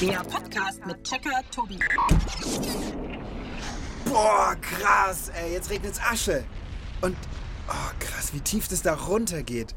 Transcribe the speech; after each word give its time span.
Der 0.00 0.18
Podcast 0.18 0.84
mit 0.86 1.02
Checker 1.04 1.40
Tobi. 1.50 1.78
Boah, 4.04 4.54
krass, 4.60 5.30
ey, 5.30 5.54
jetzt 5.54 5.70
regnet's 5.70 5.98
Asche. 6.00 6.44
Und, 7.00 7.16
oh, 7.68 7.92
krass, 7.98 8.34
wie 8.34 8.40
tief 8.40 8.68
das 8.68 8.82
da 8.82 8.94
runter 8.94 9.42
geht. 9.42 9.74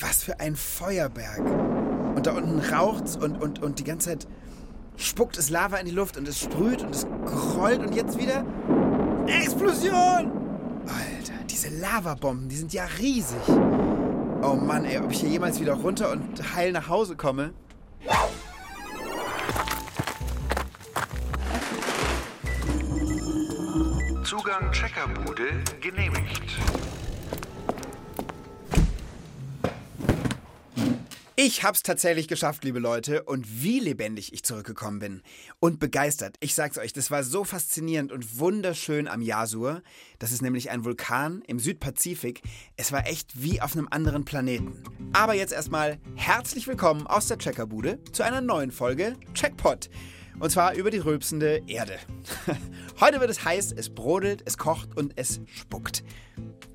Was 0.00 0.22
für 0.22 0.40
ein 0.40 0.56
Feuerberg. 0.56 1.40
Und 2.16 2.26
da 2.26 2.32
unten 2.32 2.58
raucht's 2.58 3.16
und, 3.16 3.36
und, 3.42 3.62
und 3.62 3.78
die 3.78 3.84
ganze 3.84 4.10
Zeit 4.10 4.26
spuckt 4.96 5.36
es 5.36 5.50
Lava 5.50 5.76
in 5.76 5.86
die 5.86 5.92
Luft 5.92 6.16
und 6.16 6.26
es 6.26 6.40
sprüht 6.40 6.82
und 6.82 6.94
es 6.94 7.06
grollt 7.26 7.80
und 7.80 7.94
jetzt 7.94 8.16
wieder 8.18 8.46
Explosion! 9.26 10.32
Alter, 10.86 11.44
diese 11.50 11.68
Lavabomben, 11.68 12.48
die 12.48 12.56
sind 12.56 12.72
ja 12.72 12.86
riesig. 12.98 13.46
Oh 14.42 14.54
Mann, 14.54 14.86
ey, 14.86 14.98
ob 14.98 15.10
ich 15.10 15.20
hier 15.20 15.30
jemals 15.30 15.60
wieder 15.60 15.74
runter 15.74 16.10
und 16.12 16.54
heil 16.54 16.72
nach 16.72 16.88
Hause 16.88 17.14
komme? 17.14 17.52
Zugang 24.24 24.72
Checkerbude 24.72 25.62
genehmigt. 25.82 26.40
Ich 31.36 31.62
hab's 31.62 31.82
tatsächlich 31.82 32.26
geschafft, 32.26 32.64
liebe 32.64 32.78
Leute, 32.78 33.24
und 33.24 33.62
wie 33.62 33.80
lebendig 33.80 34.32
ich 34.32 34.42
zurückgekommen 34.42 34.98
bin. 34.98 35.22
Und 35.60 35.78
begeistert. 35.78 36.36
Ich 36.40 36.54
sag's 36.54 36.78
euch, 36.78 36.94
das 36.94 37.10
war 37.10 37.22
so 37.22 37.44
faszinierend 37.44 38.12
und 38.12 38.38
wunderschön 38.38 39.08
am 39.08 39.20
Yasur. 39.20 39.82
Das 40.18 40.32
ist 40.32 40.40
nämlich 40.40 40.70
ein 40.70 40.86
Vulkan 40.86 41.42
im 41.46 41.58
Südpazifik. 41.58 42.40
Es 42.78 42.92
war 42.92 43.06
echt 43.06 43.42
wie 43.42 43.60
auf 43.60 43.76
einem 43.76 43.88
anderen 43.90 44.24
Planeten. 44.24 44.82
Aber 45.12 45.34
jetzt 45.34 45.52
erstmal 45.52 45.98
herzlich 46.16 46.66
willkommen 46.66 47.06
aus 47.06 47.28
der 47.28 47.36
Checkerbude 47.36 48.02
zu 48.12 48.22
einer 48.22 48.40
neuen 48.40 48.70
Folge 48.70 49.16
Checkpot. 49.34 49.90
Und 50.40 50.50
zwar 50.50 50.74
über 50.74 50.90
die 50.90 50.98
rülpsende 50.98 51.62
Erde. 51.66 51.98
Heute 53.00 53.20
wird 53.20 53.30
es 53.30 53.44
heiß, 53.44 53.72
es 53.72 53.94
brodelt, 53.94 54.42
es 54.44 54.58
kocht 54.58 54.96
und 54.96 55.12
es 55.16 55.40
spuckt. 55.46 56.04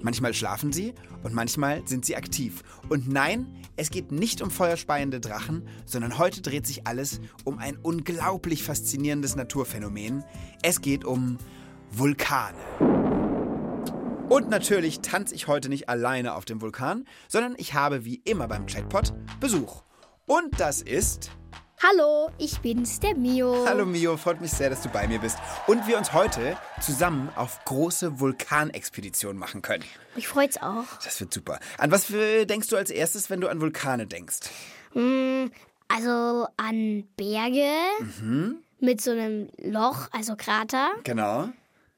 Manchmal 0.01 0.33
schlafen 0.33 0.71
sie 0.71 0.93
und 1.23 1.33
manchmal 1.33 1.85
sind 1.85 2.05
sie 2.05 2.15
aktiv. 2.15 2.63
Und 2.87 3.09
nein, 3.09 3.47
es 3.75 3.89
geht 3.89 4.11
nicht 4.11 4.41
um 4.41 4.49
feuerspeiende 4.49 5.19
Drachen, 5.19 5.67
sondern 5.85 6.17
heute 6.17 6.41
dreht 6.41 6.65
sich 6.65 6.87
alles 6.87 7.19
um 7.43 7.59
ein 7.59 7.77
unglaublich 7.77 8.63
faszinierendes 8.63 9.35
Naturphänomen. 9.35 10.23
Es 10.61 10.79
geht 10.81 11.03
um 11.03 11.37
Vulkane. 11.91 12.57
Und 14.29 14.49
natürlich 14.49 15.01
tanze 15.01 15.35
ich 15.35 15.47
heute 15.47 15.69
nicht 15.69 15.89
alleine 15.89 16.35
auf 16.35 16.45
dem 16.45 16.61
Vulkan, 16.61 17.05
sondern 17.27 17.55
ich 17.57 17.73
habe 17.73 18.05
wie 18.05 18.21
immer 18.23 18.47
beim 18.47 18.67
Checkpot 18.67 19.13
Besuch. 19.39 19.83
Und 20.27 20.59
das 20.59 20.81
ist 20.81 21.31
Hallo, 21.81 22.29
ich 22.37 22.59
bin's, 22.59 22.99
der 22.99 23.15
Mio. 23.15 23.65
Hallo 23.65 23.85
Mio, 23.85 24.17
freut 24.17 24.41
mich 24.41 24.51
sehr, 24.51 24.69
dass 24.69 24.81
du 24.81 24.89
bei 24.89 25.07
mir 25.07 25.19
bist 25.19 25.37
und 25.65 25.87
wir 25.87 25.97
uns 25.97 26.11
heute 26.11 26.57
zusammen 26.81 27.29
auf 27.37 27.63
große 27.63 28.19
Vulkanexpeditionen 28.19 29.37
machen 29.39 29.61
können. 29.61 29.85
Mich 30.13 30.27
freut's 30.27 30.61
auch. 30.61 30.83
Das 31.01 31.21
wird 31.21 31.33
super. 31.33 31.57
An 31.77 31.89
was 31.89 32.05
für, 32.05 32.45
denkst 32.45 32.67
du 32.67 32.75
als 32.75 32.89
erstes, 32.89 33.29
wenn 33.29 33.39
du 33.39 33.47
an 33.47 33.61
Vulkane 33.61 34.07
denkst? 34.07 34.39
Hm, 34.91 35.51
also 35.87 36.47
an 36.57 37.07
Berge 37.15 37.71
mit 38.81 38.99
so 38.99 39.11
einem 39.11 39.49
Loch, 39.57 40.09
also 40.11 40.35
Krater. 40.35 40.89
Genau. 41.05 41.47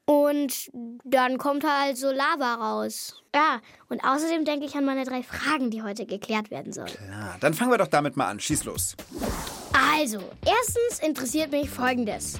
Und 0.04 0.70
dann 1.02 1.38
kommt 1.38 1.64
halt 1.64 1.96
so 1.96 2.12
Lava 2.12 2.54
raus. 2.54 3.20
Ja, 3.34 3.60
und 3.88 4.04
außerdem 4.04 4.44
denke 4.44 4.64
ich 4.64 4.76
an 4.76 4.84
meine 4.84 5.04
drei 5.04 5.24
Fragen, 5.24 5.70
die 5.70 5.82
heute 5.82 6.06
geklärt 6.06 6.52
werden 6.52 6.72
sollen. 6.72 6.92
Ja, 7.10 7.36
dann 7.40 7.54
fangen 7.54 7.72
wir 7.72 7.78
doch 7.78 7.88
damit 7.88 8.16
mal 8.16 8.28
an. 8.28 8.38
Schieß 8.38 8.62
los. 8.62 8.94
Also, 9.72 10.20
erstens 10.44 11.06
interessiert 11.06 11.50
mich 11.50 11.70
Folgendes. 11.70 12.38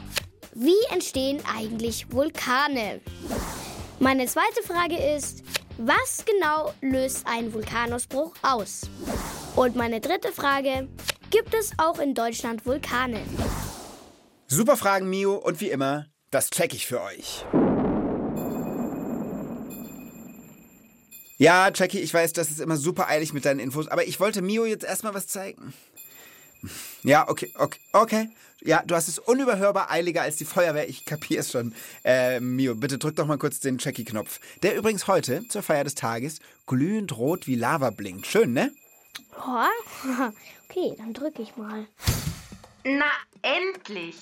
Wie 0.54 0.76
entstehen 0.90 1.40
eigentlich 1.56 2.12
Vulkane? 2.12 3.00
Meine 4.00 4.26
zweite 4.26 4.62
Frage 4.62 4.96
ist, 4.96 5.42
was 5.78 6.24
genau 6.26 6.74
löst 6.82 7.26
ein 7.26 7.52
Vulkanausbruch 7.52 8.34
aus? 8.42 8.82
Und 9.56 9.76
meine 9.76 10.00
dritte 10.00 10.32
Frage, 10.32 10.88
gibt 11.30 11.54
es 11.54 11.72
auch 11.78 11.98
in 11.98 12.14
Deutschland 12.14 12.66
Vulkane? 12.66 13.22
Super 14.46 14.76
Fragen, 14.76 15.08
Mio, 15.08 15.36
und 15.36 15.60
wie 15.60 15.70
immer, 15.70 16.06
das 16.30 16.50
check 16.50 16.74
ich 16.74 16.86
für 16.86 17.00
euch. 17.00 17.46
Ja, 21.38 21.70
Jackie, 21.74 22.00
ich 22.00 22.12
weiß, 22.12 22.34
das 22.34 22.50
ist 22.50 22.60
immer 22.60 22.76
super 22.76 23.08
eilig 23.08 23.32
mit 23.32 23.44
deinen 23.46 23.58
Infos, 23.58 23.88
aber 23.88 24.06
ich 24.06 24.20
wollte 24.20 24.42
Mio 24.42 24.66
jetzt 24.66 24.84
erstmal 24.84 25.14
was 25.14 25.26
zeigen. 25.26 25.72
Ja, 27.02 27.28
okay, 27.28 27.52
okay, 27.56 27.80
okay. 27.92 28.28
Ja, 28.64 28.82
du 28.86 28.94
hast 28.94 29.08
es 29.08 29.18
unüberhörbar 29.18 29.90
eiliger 29.90 30.22
als 30.22 30.36
die 30.36 30.44
Feuerwehr, 30.44 30.88
ich 30.88 31.04
kapier's 31.04 31.50
schon. 31.50 31.74
Äh, 32.04 32.38
Mio, 32.38 32.76
bitte 32.76 32.96
drück 32.96 33.16
doch 33.16 33.26
mal 33.26 33.38
kurz 33.38 33.58
den 33.58 33.78
Jackie-Knopf. 33.78 34.38
Der 34.62 34.76
übrigens 34.76 35.08
heute, 35.08 35.46
zur 35.48 35.64
Feier 35.64 35.82
des 35.82 35.96
Tages, 35.96 36.38
glühend 36.66 37.16
rot 37.16 37.48
wie 37.48 37.56
Lava 37.56 37.90
blinkt. 37.90 38.26
Schön, 38.28 38.52
ne? 38.52 38.70
Oh, 39.36 39.66
okay, 40.68 40.94
dann 40.96 41.12
drücke 41.12 41.42
ich 41.42 41.56
mal. 41.56 41.86
Na, 42.84 43.10
endlich! 43.42 44.16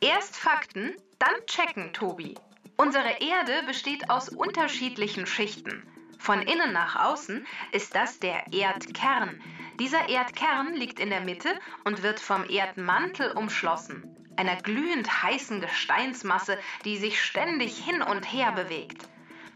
Erst 0.00 0.36
Fakten, 0.36 0.94
dann 1.18 1.34
checken, 1.46 1.92
Tobi. 1.92 2.36
Unsere 2.76 3.20
Erde 3.20 3.66
besteht 3.66 4.08
aus 4.08 4.28
unterschiedlichen 4.28 5.26
Schichten. 5.26 5.82
Von 6.18 6.42
innen 6.42 6.72
nach 6.72 6.96
außen 6.96 7.46
ist 7.72 7.94
das 7.94 8.20
der 8.20 8.52
Erdkern. 8.52 9.40
Dieser 9.80 10.10
Erdkern 10.10 10.74
liegt 10.74 11.00
in 11.00 11.08
der 11.08 11.22
Mitte 11.22 11.48
und 11.84 12.02
wird 12.02 12.20
vom 12.20 12.44
Erdmantel 12.50 13.32
umschlossen, 13.32 14.04
einer 14.36 14.56
glühend 14.56 15.22
heißen 15.22 15.62
Gesteinsmasse, 15.62 16.58
die 16.84 16.98
sich 16.98 17.18
ständig 17.18 17.78
hin 17.78 18.02
und 18.02 18.30
her 18.30 18.52
bewegt. 18.52 19.08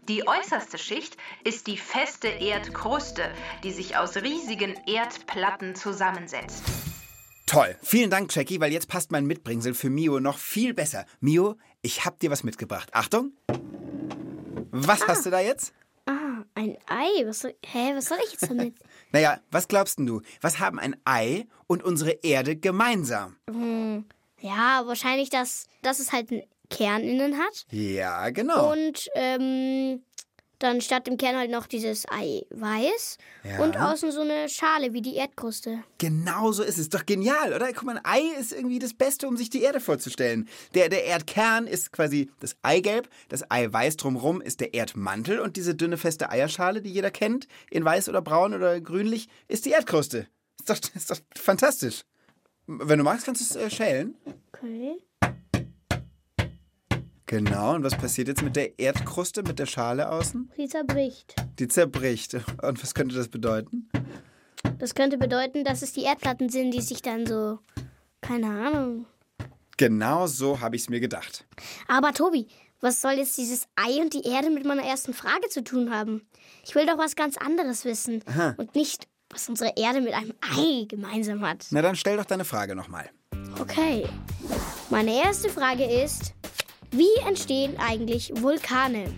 Die 0.09 0.27
äußerste 0.27 0.79
Schicht 0.79 1.15
ist 1.43 1.67
die 1.67 1.77
feste 1.77 2.27
Erdkruste, 2.27 3.31
die 3.63 3.71
sich 3.71 3.97
aus 3.97 4.15
riesigen 4.17 4.73
Erdplatten 4.87 5.75
zusammensetzt. 5.75 6.63
Toll. 7.45 7.75
Vielen 7.83 8.09
Dank, 8.09 8.35
Jackie, 8.35 8.59
weil 8.59 8.73
jetzt 8.73 8.87
passt 8.87 9.11
mein 9.11 9.27
Mitbringsel 9.27 9.75
für 9.75 9.91
Mio 9.91 10.19
noch 10.19 10.39
viel 10.39 10.73
besser. 10.73 11.05
Mio, 11.19 11.55
ich 11.83 12.03
hab 12.03 12.19
dir 12.19 12.31
was 12.31 12.43
mitgebracht. 12.43 12.89
Achtung. 12.93 13.33
Was 14.71 15.07
hast 15.07 15.27
du 15.27 15.29
da 15.29 15.39
jetzt? 15.39 15.71
Ah, 16.07 16.43
ein 16.55 16.77
Ei. 16.87 17.27
Was 17.27 17.41
soll, 17.41 17.55
hä, 17.63 17.93
was 17.95 18.05
soll 18.05 18.17
ich 18.25 18.31
jetzt 18.31 18.49
damit? 18.49 18.75
Naja, 19.11 19.39
was 19.51 19.67
glaubst 19.67 19.99
denn 19.99 20.05
du? 20.05 20.21
Was 20.41 20.59
haben 20.59 20.79
ein 20.79 20.95
Ei 21.05 21.45
und 21.67 21.83
unsere 21.83 22.11
Erde 22.23 22.55
gemeinsam? 22.55 23.37
ja, 24.39 24.83
wahrscheinlich, 24.85 25.29
dass, 25.29 25.67
dass 25.81 25.99
es 25.99 26.11
halt 26.11 26.31
einen 26.31 26.43
Kern 26.69 27.01
innen 27.01 27.37
hat. 27.37 27.65
Ja, 27.71 28.29
genau. 28.29 28.71
Und 28.71 29.09
ähm, 29.15 30.03
dann 30.59 30.81
statt 30.81 31.07
dem 31.07 31.17
Kern 31.17 31.35
halt 31.35 31.51
noch 31.51 31.67
dieses 31.67 32.05
Eiweiß. 32.09 33.17
Ja. 33.43 33.63
Und 33.63 33.77
außen 33.77 34.11
so 34.11 34.21
eine 34.21 34.49
Schale 34.49 34.93
wie 34.93 35.01
die 35.01 35.15
Erdkruste. 35.15 35.83
Genau 35.97 36.51
so 36.51 36.63
ist 36.63 36.77
es. 36.77 36.89
Doch 36.89 37.05
genial, 37.05 37.53
oder? 37.53 37.71
Guck 37.73 37.83
mal, 37.83 37.97
ein 37.97 38.05
Ei 38.05 38.39
ist 38.39 38.53
irgendwie 38.53 38.79
das 38.79 38.93
Beste, 38.93 39.27
um 39.27 39.37
sich 39.37 39.49
die 39.49 39.61
Erde 39.61 39.79
vorzustellen. 39.79 40.47
Der, 40.73 40.89
der 40.89 41.05
Erdkern 41.05 41.67
ist 41.67 41.91
quasi 41.91 42.31
das 42.39 42.55
Eigelb, 42.61 43.09
das 43.29 43.49
Eiweiß 43.49 43.97
drumherum 43.97 44.41
ist 44.41 44.59
der 44.59 44.73
Erdmantel 44.73 45.39
und 45.39 45.57
diese 45.57 45.75
dünne, 45.75 45.97
feste 45.97 46.29
Eierschale, 46.29 46.81
die 46.81 46.91
jeder 46.91 47.11
kennt, 47.11 47.47
in 47.69 47.85
weiß 47.85 48.09
oder 48.09 48.21
braun 48.21 48.53
oder 48.53 48.79
grünlich, 48.81 49.27
ist 49.47 49.65
die 49.65 49.71
Erdkruste. 49.71 50.27
Ist 50.59 50.69
doch, 50.69 50.77
ist 50.95 51.11
doch 51.11 51.19
fantastisch. 51.35 52.03
Wenn 52.67 52.97
du 52.97 53.03
magst, 53.03 53.25
kannst 53.25 53.41
du 53.41 53.59
es 53.59 53.63
äh, 53.63 53.69
schälen. 53.69 54.15
Okay. 54.53 54.97
Genau, 57.27 57.73
und 57.73 57.83
was 57.83 57.97
passiert 57.97 58.27
jetzt 58.27 58.43
mit 58.43 58.55
der 58.55 58.77
Erdkruste, 58.77 59.41
mit 59.41 59.57
der 59.57 59.65
Schale 59.65 60.11
außen? 60.11 60.51
Sie 60.55 60.67
zerbricht. 60.67 61.35
Die 61.57 61.67
zerbricht. 61.67 62.35
Und 62.61 62.83
was 62.83 62.93
könnte 62.93 63.15
das 63.15 63.29
bedeuten? 63.29 63.89
Das 64.77 64.93
könnte 64.93 65.17
bedeuten, 65.17 65.63
dass 65.63 65.81
es 65.81 65.93
die 65.93 66.03
Erdplatten 66.03 66.49
sind, 66.49 66.71
die 66.71 66.81
sich 66.81 67.01
dann 67.01 67.25
so. 67.25 67.59
Keine 68.21 68.47
Ahnung. 68.47 69.05
Genau 69.77 70.27
so 70.27 70.59
habe 70.59 70.75
ich 70.75 70.83
es 70.83 70.89
mir 70.89 70.99
gedacht. 70.99 71.45
Aber 71.87 72.13
Tobi, 72.13 72.47
was 72.79 73.01
soll 73.01 73.13
jetzt 73.13 73.37
dieses 73.37 73.67
Ei 73.75 74.01
und 74.01 74.13
die 74.13 74.27
Erde 74.27 74.51
mit 74.51 74.63
meiner 74.65 74.83
ersten 74.83 75.13
Frage 75.13 75.49
zu 75.49 75.63
tun 75.63 75.91
haben? 75.91 76.21
Ich 76.63 76.75
will 76.75 76.85
doch 76.85 76.97
was 76.97 77.15
ganz 77.15 77.37
anderes 77.37 77.85
wissen. 77.85 78.23
Und 78.57 78.75
nicht, 78.75 79.07
was 79.29 79.49
unsere 79.49 79.73
Erde 79.75 80.01
mit 80.01 80.13
einem 80.13 80.33
Ei 80.41 80.85
gemeinsam 80.87 81.41
hat. 81.41 81.65
Na 81.71 81.81
dann 81.81 81.95
stell 81.95 82.17
doch 82.17 82.25
deine 82.25 82.45
Frage 82.45 82.75
nochmal. 82.75 83.09
Okay. 83.59 84.07
Meine 84.91 85.15
erste 85.15 85.49
Frage 85.49 85.83
ist, 85.83 86.34
wie 86.97 87.27
entstehen 87.27 87.77
eigentlich 87.77 88.31
Vulkane? 88.35 89.13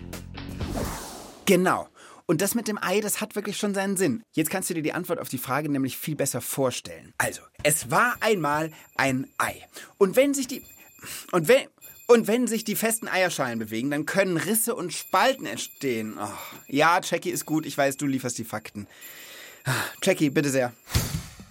Genau. 1.46 1.88
Und 2.26 2.42
das 2.42 2.54
mit 2.54 2.68
dem 2.68 2.78
Ei, 2.82 3.00
das 3.00 3.20
hat 3.20 3.36
wirklich 3.36 3.56
schon 3.56 3.72
seinen 3.72 3.96
Sinn. 3.96 4.22
Jetzt 4.34 4.50
kannst 4.50 4.68
du 4.68 4.74
dir 4.74 4.82
die 4.82 4.92
Antwort 4.92 5.18
auf 5.18 5.28
die 5.28 5.38
Frage 5.38 5.70
nämlich 5.70 5.96
viel 5.96 6.14
besser 6.14 6.40
vorstellen. 6.40 7.14
Also, 7.16 7.40
es 7.62 7.90
war 7.90 8.16
einmal 8.20 8.70
ein 8.96 9.28
Ei. 9.38 9.64
Und 9.96 10.16
wenn 10.16 10.34
sich 10.34 10.46
die. 10.46 10.62
Und 11.32 11.48
wenn. 11.48 11.66
Und 12.10 12.26
wenn 12.26 12.46
sich 12.46 12.64
die 12.64 12.74
festen 12.74 13.06
Eierschalen 13.06 13.58
bewegen, 13.58 13.90
dann 13.90 14.06
können 14.06 14.38
Risse 14.38 14.74
und 14.74 14.94
Spalten 14.94 15.44
entstehen. 15.44 16.16
Oh, 16.18 16.26
ja, 16.66 17.00
Jackie 17.02 17.28
ist 17.28 17.44
gut. 17.44 17.66
Ich 17.66 17.76
weiß, 17.76 17.98
du 17.98 18.06
lieferst 18.06 18.38
die 18.38 18.44
Fakten. 18.44 18.86
Ah, 19.64 19.74
Jackie, 20.02 20.30
bitte 20.30 20.48
sehr. 20.48 20.72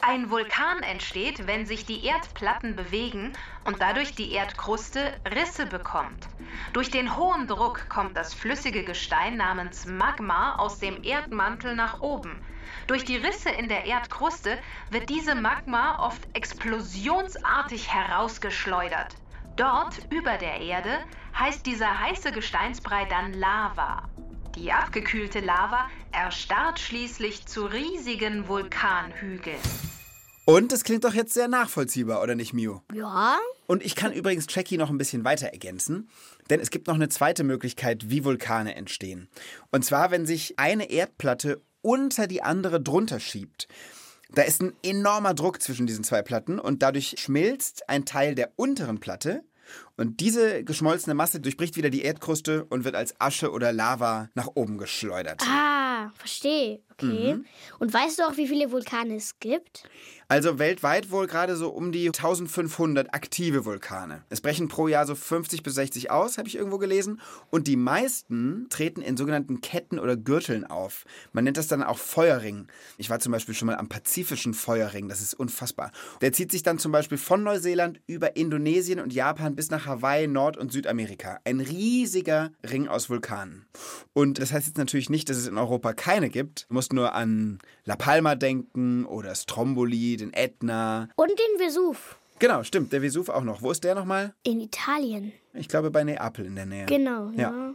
Ein 0.09 0.29
Vulkan 0.29 0.83
entsteht, 0.83 1.47
wenn 1.47 1.65
sich 1.65 1.85
die 1.85 2.05
Erdplatten 2.05 2.77
bewegen 2.77 3.33
und 3.65 3.81
dadurch 3.81 4.15
die 4.15 4.31
Erdkruste 4.31 5.13
Risse 5.35 5.65
bekommt. 5.65 6.29
Durch 6.71 6.89
den 6.89 7.17
hohen 7.17 7.45
Druck 7.45 7.89
kommt 7.89 8.15
das 8.15 8.33
flüssige 8.33 8.85
Gestein 8.85 9.35
namens 9.35 9.85
Magma 9.85 10.55
aus 10.55 10.79
dem 10.79 11.03
Erdmantel 11.03 11.75
nach 11.75 11.99
oben. 11.99 12.41
Durch 12.87 13.03
die 13.03 13.17
Risse 13.17 13.49
in 13.49 13.67
der 13.67 13.83
Erdkruste 13.83 14.57
wird 14.91 15.09
diese 15.09 15.35
Magma 15.35 15.99
oft 15.99 16.25
explosionsartig 16.33 17.93
herausgeschleudert. 17.93 19.13
Dort, 19.57 19.99
über 20.09 20.37
der 20.37 20.61
Erde, 20.61 20.99
heißt 21.37 21.65
dieser 21.65 21.99
heiße 21.99 22.31
Gesteinsbrei 22.31 23.03
dann 23.03 23.33
Lava. 23.33 24.07
Die 24.55 24.71
abgekühlte 24.71 25.41
Lava 25.41 25.85
erstarrt 26.13 26.79
schließlich 26.79 27.45
zu 27.45 27.65
riesigen 27.65 28.47
Vulkanhügeln. 28.47 29.59
Und 30.49 30.71
es 30.71 30.85
klingt 30.85 31.03
doch 31.03 31.13
jetzt 31.13 31.33
sehr 31.33 31.49
nachvollziehbar, 31.49 32.23
oder 32.23 32.33
nicht, 32.33 32.53
Mio? 32.53 32.81
Ja, 32.93 33.37
Und 33.65 33.83
ich 33.83 33.95
kann 33.95 34.13
übrigens 34.13 34.45
Jackie 34.47 34.77
noch 34.77 34.89
ein 34.89 34.97
bisschen 34.97 35.25
weiter 35.25 35.47
ergänzen, 35.47 36.09
denn 36.49 36.61
es 36.61 36.69
gibt 36.69 36.87
noch 36.87 36.95
eine 36.95 37.09
zweite 37.09 37.43
Möglichkeit, 37.43 38.09
wie 38.09 38.23
Vulkane 38.23 38.73
entstehen. 38.75 39.27
Und 39.71 39.83
zwar, 39.83 40.09
wenn 40.09 40.25
sich 40.25 40.57
eine 40.57 40.89
Erdplatte 40.89 41.61
unter 41.81 42.27
die 42.27 42.43
andere 42.43 42.79
drunter 42.79 43.19
schiebt. 43.19 43.67
Da 44.29 44.43
ist 44.43 44.61
ein 44.61 44.71
enormer 44.83 45.33
Druck 45.33 45.61
zwischen 45.61 45.85
diesen 45.85 46.05
zwei 46.05 46.21
Platten 46.21 46.59
und 46.59 46.81
dadurch 46.81 47.15
schmilzt 47.17 47.89
ein 47.89 48.05
Teil 48.05 48.33
der 48.33 48.53
unteren 48.55 49.01
Platte 49.01 49.43
und 49.97 50.19
diese 50.19 50.63
geschmolzene 50.63 51.13
Masse 51.13 51.39
durchbricht 51.39 51.75
wieder 51.75 51.89
die 51.89 52.03
Erdkruste 52.03 52.65
und 52.65 52.85
wird 52.85 52.95
als 52.95 53.19
Asche 53.19 53.51
oder 53.51 53.73
Lava 53.73 54.29
nach 54.35 54.49
oben 54.53 54.77
geschleudert. 54.77 55.41
ah, 55.43 56.11
verstehe. 56.15 56.79
Okay. 56.99 57.35
Mhm. 57.35 57.45
Und 57.77 57.93
weißt 57.93 58.17
du 58.17 58.23
auch, 58.23 58.37
wie 58.37 58.47
viele 58.47 58.71
Vulkane 58.71 59.15
es 59.15 59.39
gibt? 59.39 59.83
Also 60.29 60.59
weltweit 60.59 61.09
wohl 61.09 61.25
gerade 61.27 61.55
so 61.55 61.69
um 61.69 61.91
die 61.91 62.07
1500 62.07 63.13
aktive 63.13 63.63
Vulkane. 63.65 64.23
Es 64.29 64.41
brechen 64.41 64.67
pro 64.67 64.87
Jahr 64.87 65.05
so 65.05 65.15
50 65.15 65.63
bis 65.63 65.75
60 65.75 66.11
aus, 66.11 66.37
habe 66.37 66.49
ich 66.49 66.57
irgendwo 66.57 66.79
gelesen. 66.79 67.21
Und 67.49 67.67
die 67.67 67.77
meisten 67.77 68.65
treten 68.69 69.01
in 69.01 69.15
sogenannten 69.15 69.61
Ketten 69.61 69.99
oder 69.99 70.17
Gürteln 70.17 70.65
auf. 70.65 71.05
Man 71.31 71.45
nennt 71.45 71.55
das 71.55 71.67
dann 71.67 71.81
auch 71.81 71.97
Feuerring. 71.97 72.67
Ich 72.97 73.09
war 73.09 73.19
zum 73.19 73.31
Beispiel 73.31 73.55
schon 73.55 73.67
mal 73.67 73.77
am 73.77 73.87
Pazifischen 73.87 74.53
Feuerring, 74.53 75.07
das 75.07 75.21
ist 75.21 75.33
unfassbar. 75.33 75.91
Der 76.21 76.33
zieht 76.33 76.51
sich 76.51 76.63
dann 76.63 76.79
zum 76.79 76.91
Beispiel 76.91 77.17
von 77.17 77.43
Neuseeland 77.43 78.01
über 78.07 78.35
Indonesien 78.35 78.99
und 78.99 79.13
Japan 79.13 79.55
bis 79.55 79.69
nach 79.69 79.86
Hawaii, 79.87 80.27
Nord- 80.27 80.57
und 80.57 80.71
Südamerika. 80.71 81.39
Ein 81.45 81.59
riesiger 81.59 82.51
Ring 82.69 82.87
aus 82.87 83.09
Vulkanen. 83.09 83.65
Und 84.13 84.39
das 84.39 84.51
heißt 84.51 84.67
jetzt 84.67 84.77
natürlich 84.77 85.09
nicht, 85.09 85.29
dass 85.29 85.37
es 85.37 85.47
in 85.47 85.57
Europa 85.57 85.93
keine 85.93 86.29
gibt. 86.29 86.65
Du 86.69 86.75
musst 86.75 86.93
nur 86.93 87.13
an 87.15 87.59
La 87.85 87.95
Palma 87.95 88.35
denken 88.35 89.05
oder 89.05 89.33
Stromboli, 89.33 90.17
den 90.17 90.33
Ätna. 90.33 91.09
Und 91.15 91.29
den 91.31 91.59
Vesuv 91.67 92.17
Genau, 92.39 92.61
stimmt, 92.61 92.93
der 92.93 93.01
Vesuv 93.01 93.29
auch 93.29 93.43
noch. 93.43 93.63
Wo 93.63 93.71
ist 93.71 93.83
der 93.83 93.95
nochmal? 93.95 94.35
in 94.43 94.59
Italien. 94.59 95.31
Ich 95.55 95.67
glaube 95.67 95.89
bei 95.89 96.03
Neapel 96.03 96.45
in 96.45 96.55
der 96.55 96.67
Nähe. 96.67 96.85
Genau, 96.85 97.31
Ja. 97.31 97.51
ja. 97.51 97.73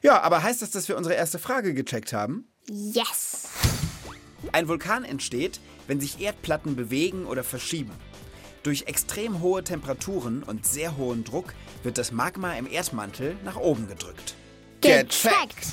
Ja, 0.00 0.20
aber 0.22 0.44
heißt 0.44 0.62
das, 0.62 0.70
dass 0.70 0.88
wir 0.88 0.96
unsere 0.96 1.16
erste 1.16 1.40
Frage 1.40 1.74
gecheckt 1.74 2.12
haben? 2.12 2.46
Yes. 2.70 3.48
Ein 4.52 4.68
Vulkan 4.68 5.02
entsteht, 5.04 5.58
wenn 5.88 5.98
sich 5.98 6.20
Erdplatten 6.20 6.76
bewegen 6.76 7.26
oder 7.26 7.42
verschieben. 7.42 7.90
Durch 8.62 8.84
extrem 8.86 9.40
hohe 9.40 9.62
Temperaturen 9.62 10.42
und 10.42 10.66
sehr 10.66 10.96
hohen 10.96 11.24
Druck 11.24 11.54
wird 11.82 11.96
das 11.96 12.12
Magma 12.12 12.54
im 12.54 12.70
Erdmantel 12.70 13.36
nach 13.44 13.56
oben 13.56 13.88
gedrückt. 13.88 14.34
Gecheckt. 14.80 15.68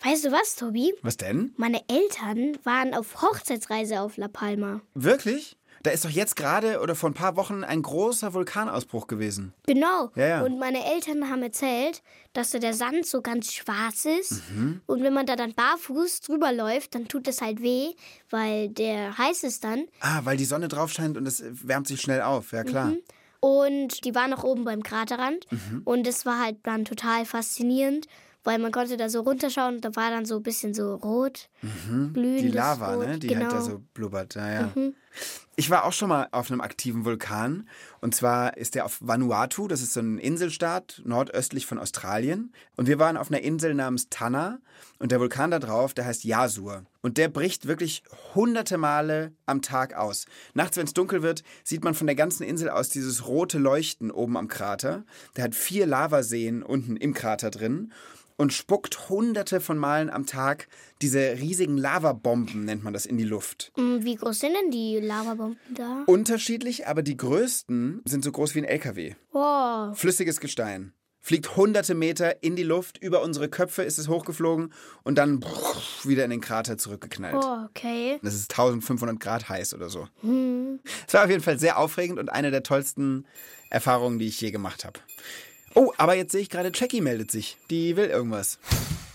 Weißt 0.00 0.24
du 0.24 0.32
was, 0.32 0.54
Tobi? 0.54 0.94
Was 1.02 1.16
denn? 1.16 1.52
Meine 1.56 1.82
Eltern 1.88 2.56
waren 2.62 2.94
auf 2.94 3.20
Hochzeitsreise 3.20 4.00
auf 4.00 4.16
La 4.16 4.28
Palma. 4.28 4.80
Wirklich? 4.94 5.57
Da 5.82 5.90
ist 5.90 6.04
doch 6.04 6.10
jetzt 6.10 6.34
gerade 6.36 6.80
oder 6.80 6.94
vor 6.94 7.10
ein 7.10 7.14
paar 7.14 7.36
Wochen 7.36 7.62
ein 7.64 7.82
großer 7.82 8.34
Vulkanausbruch 8.34 9.06
gewesen. 9.06 9.52
Genau. 9.66 10.10
Ja, 10.16 10.26
ja. 10.26 10.42
Und 10.42 10.58
meine 10.58 10.84
Eltern 10.84 11.30
haben 11.30 11.42
erzählt, 11.42 12.02
dass 12.32 12.50
da 12.50 12.58
der 12.58 12.74
Sand 12.74 13.06
so 13.06 13.22
ganz 13.22 13.52
schwarz 13.52 14.04
ist. 14.04 14.42
Mhm. 14.50 14.80
Und 14.86 15.02
wenn 15.02 15.12
man 15.14 15.26
da 15.26 15.36
dann 15.36 15.54
barfuß 15.54 16.20
drüber 16.22 16.52
läuft, 16.52 16.94
dann 16.94 17.06
tut 17.06 17.26
das 17.26 17.40
halt 17.40 17.62
weh, 17.62 17.92
weil 18.30 18.68
der 18.70 19.16
heiß 19.18 19.44
ist 19.44 19.62
dann. 19.64 19.84
Ah, 20.00 20.20
weil 20.24 20.36
die 20.36 20.44
Sonne 20.44 20.68
drauf 20.68 20.92
scheint 20.92 21.16
und 21.16 21.26
es 21.26 21.42
wärmt 21.66 21.86
sich 21.86 22.00
schnell 22.00 22.22
auf. 22.22 22.52
Ja, 22.52 22.64
klar. 22.64 22.92
Und 23.40 24.04
die 24.04 24.14
waren 24.16 24.32
auch 24.34 24.42
oben 24.42 24.64
beim 24.64 24.82
Kraterrand. 24.82 25.46
Mhm. 25.52 25.82
Und 25.84 26.06
es 26.08 26.26
war 26.26 26.40
halt 26.40 26.56
dann 26.64 26.84
total 26.84 27.24
faszinierend, 27.24 28.06
weil 28.42 28.58
man 28.58 28.72
konnte 28.72 28.96
da 28.96 29.08
so 29.08 29.20
runterschauen 29.20 29.76
und 29.76 29.84
da 29.84 29.94
war 29.94 30.10
dann 30.10 30.24
so 30.26 30.36
ein 30.38 30.42
bisschen 30.42 30.74
so 30.74 30.94
rot, 30.96 31.48
glühendes 31.60 32.42
Mhm. 32.42 32.46
Die 32.46 32.48
Lava, 32.48 32.94
Rot. 32.94 33.06
ne? 33.06 33.18
Die 33.18 33.26
genau. 33.28 33.42
halt 33.42 33.52
da 33.52 33.60
so 33.60 33.80
blubbert. 33.94 34.34
Ja, 34.34 34.52
ja. 34.52 34.72
Ich 35.58 35.70
war 35.70 35.84
auch 35.84 35.92
schon 35.92 36.08
mal 36.08 36.28
auf 36.30 36.52
einem 36.52 36.60
aktiven 36.60 37.04
Vulkan. 37.04 37.68
Und 38.00 38.14
zwar 38.14 38.56
ist 38.56 38.76
der 38.76 38.84
auf 38.84 38.98
Vanuatu. 39.00 39.66
Das 39.66 39.82
ist 39.82 39.92
so 39.92 39.98
ein 39.98 40.18
Inselstaat 40.18 41.02
nordöstlich 41.04 41.66
von 41.66 41.80
Australien. 41.80 42.52
Und 42.76 42.86
wir 42.86 43.00
waren 43.00 43.16
auf 43.16 43.28
einer 43.28 43.40
Insel 43.40 43.74
namens 43.74 44.08
Tanna. 44.08 44.60
Und 45.00 45.10
der 45.10 45.18
Vulkan 45.18 45.50
da 45.50 45.58
drauf, 45.58 45.94
der 45.94 46.04
heißt 46.04 46.22
Yasur. 46.22 46.84
Und 47.02 47.18
der 47.18 47.26
bricht 47.26 47.66
wirklich 47.66 48.04
hunderte 48.36 48.78
Male 48.78 49.32
am 49.46 49.60
Tag 49.60 49.94
aus. 49.94 50.26
Nachts, 50.54 50.76
wenn 50.76 50.86
es 50.86 50.94
dunkel 50.94 51.22
wird, 51.24 51.42
sieht 51.64 51.82
man 51.82 51.94
von 51.94 52.06
der 52.06 52.14
ganzen 52.14 52.44
Insel 52.44 52.70
aus 52.70 52.88
dieses 52.88 53.26
rote 53.26 53.58
Leuchten 53.58 54.12
oben 54.12 54.36
am 54.36 54.46
Krater. 54.46 55.02
Der 55.36 55.42
hat 55.42 55.56
vier 55.56 55.86
Lavaseen 55.86 56.62
unten 56.62 56.96
im 56.96 57.14
Krater 57.14 57.50
drin 57.50 57.92
und 58.38 58.52
spuckt 58.54 59.10
hunderte 59.10 59.60
von 59.60 59.76
Malen 59.76 60.08
am 60.08 60.24
Tag 60.24 60.68
diese 61.02 61.18
riesigen 61.38 61.76
Lavabomben, 61.76 62.64
nennt 62.64 62.82
man 62.84 62.94
das, 62.94 63.04
in 63.04 63.18
die 63.18 63.24
Luft. 63.24 63.72
Mm, 63.76 63.98
Wie 64.04 64.14
groß 64.14 64.38
sind 64.38 64.54
denn 64.54 64.70
die 64.70 64.98
Lavabomben 65.00 65.58
da? 65.74 66.04
Unterschiedlich, 66.06 66.86
aber 66.86 67.02
die 67.02 67.16
größten 67.16 68.00
sind 68.06 68.24
so 68.24 68.32
groß 68.32 68.54
wie 68.54 68.60
ein 68.60 68.64
LKW. 68.64 69.14
Oh, 69.32 69.92
Flüssiges 69.92 70.40
Gestein. 70.40 70.92
Fliegt 71.20 71.56
hunderte 71.56 71.94
Meter 71.94 72.42
in 72.42 72.54
die 72.56 72.62
Luft, 72.62 72.96
über 73.02 73.22
unsere 73.22 73.48
Köpfe 73.50 73.82
ist 73.82 73.98
es 73.98 74.08
hochgeflogen 74.08 74.72
und 75.02 75.18
dann 75.18 75.44
wieder 76.04 76.24
in 76.24 76.30
den 76.30 76.40
Krater 76.40 76.78
zurückgeknallt. 76.78 77.34
oh 77.44 77.64
okay. 77.68 78.18
Das 78.22 78.34
ist 78.34 78.52
1500 78.52 79.18
Grad 79.20 79.48
heiß 79.48 79.74
oder 79.74 79.90
so. 79.90 80.06
Es 81.06 81.12
war 81.14 81.24
auf 81.24 81.30
jeden 81.30 81.42
Fall 81.42 81.58
sehr 81.58 81.76
aufregend 81.76 82.18
und 82.20 82.28
eine 82.30 82.50
der 82.52 82.62
tollsten 82.62 83.26
Erfahrungen, 83.68 84.18
die 84.20 84.28
ich 84.28 84.40
je 84.40 84.52
gemacht 84.52 84.84
habe. 84.84 85.00
Oh, 85.74 85.92
aber 85.96 86.14
jetzt 86.14 86.32
sehe 86.32 86.40
ich 86.40 86.50
gerade, 86.50 86.72
Jackie 86.74 87.00
meldet 87.00 87.30
sich. 87.30 87.56
Die 87.70 87.96
will 87.96 88.06
irgendwas. 88.06 88.58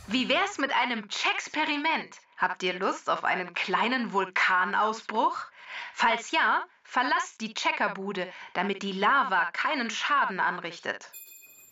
Wie 0.07 0.29
wär's 0.29 0.57
mit 0.57 0.73
einem 0.73 1.07
Experiment? 1.35 2.17
Habt 2.37 2.63
ihr 2.63 2.73
Lust 2.73 3.09
auf 3.09 3.23
einen 3.23 3.53
kleinen 3.53 4.11
Vulkanausbruch? 4.11 5.37
Falls 5.93 6.31
ja, 6.31 6.63
verlasst 6.83 7.41
die 7.41 7.53
Checkerbude, 7.53 8.27
damit 8.53 8.83
die 8.83 8.91
Lava 8.91 9.49
keinen 9.51 9.89
Schaden 9.89 10.39
anrichtet. 10.39 11.09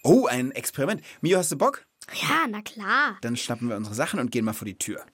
Oh, 0.03 0.25
ein 0.27 0.51
Experiment. 0.51 1.03
Mio, 1.21 1.37
hast 1.37 1.51
du 1.51 1.57
Bock? 1.57 1.85
Ja, 2.13 2.47
na 2.49 2.61
klar. 2.61 3.17
Dann 3.21 3.37
schnappen 3.37 3.69
wir 3.69 3.75
unsere 3.75 3.95
Sachen 3.95 4.19
und 4.19 4.31
gehen 4.31 4.45
mal 4.45 4.53
vor 4.53 4.65
die 4.65 4.77
Tür. 4.77 5.05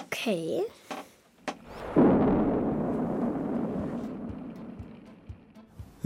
Okay. 0.00 0.62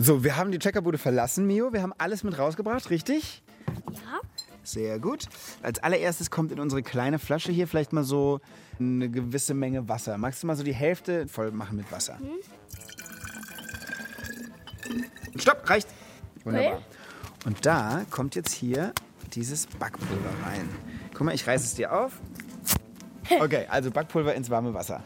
So, 0.00 0.22
wir 0.22 0.36
haben 0.36 0.52
die 0.52 0.60
Checkerbude 0.60 0.96
verlassen, 0.96 1.44
Mio. 1.48 1.72
Wir 1.72 1.82
haben 1.82 1.92
alles 1.98 2.22
mit 2.22 2.38
rausgebracht, 2.38 2.88
richtig? 2.90 3.42
Ja. 3.90 4.20
Sehr 4.62 5.00
gut. 5.00 5.26
Als 5.60 5.82
allererstes 5.82 6.30
kommt 6.30 6.52
in 6.52 6.60
unsere 6.60 6.84
kleine 6.84 7.18
Flasche 7.18 7.50
hier 7.50 7.66
vielleicht 7.66 7.92
mal 7.92 8.04
so 8.04 8.38
eine 8.78 9.10
gewisse 9.10 9.54
Menge 9.54 9.88
Wasser. 9.88 10.16
Magst 10.16 10.40
du 10.40 10.46
mal 10.46 10.54
so 10.54 10.62
die 10.62 10.72
Hälfte 10.72 11.26
voll 11.26 11.50
machen 11.50 11.76
mit 11.76 11.90
Wasser? 11.90 12.16
Stopp, 15.36 15.68
reicht. 15.68 15.88
Wunderbar. 16.44 16.80
Und 17.44 17.66
da 17.66 18.04
kommt 18.08 18.36
jetzt 18.36 18.52
hier 18.52 18.92
dieses 19.32 19.66
Backpulver 19.66 20.30
rein. 20.46 20.68
Guck 21.12 21.22
mal, 21.26 21.34
ich 21.34 21.44
reiße 21.44 21.64
es 21.64 21.74
dir 21.74 21.92
auf. 21.92 22.12
Okay, 23.40 23.66
also 23.68 23.90
Backpulver 23.90 24.34
ins 24.34 24.48
warme 24.48 24.72
Wasser. 24.72 25.04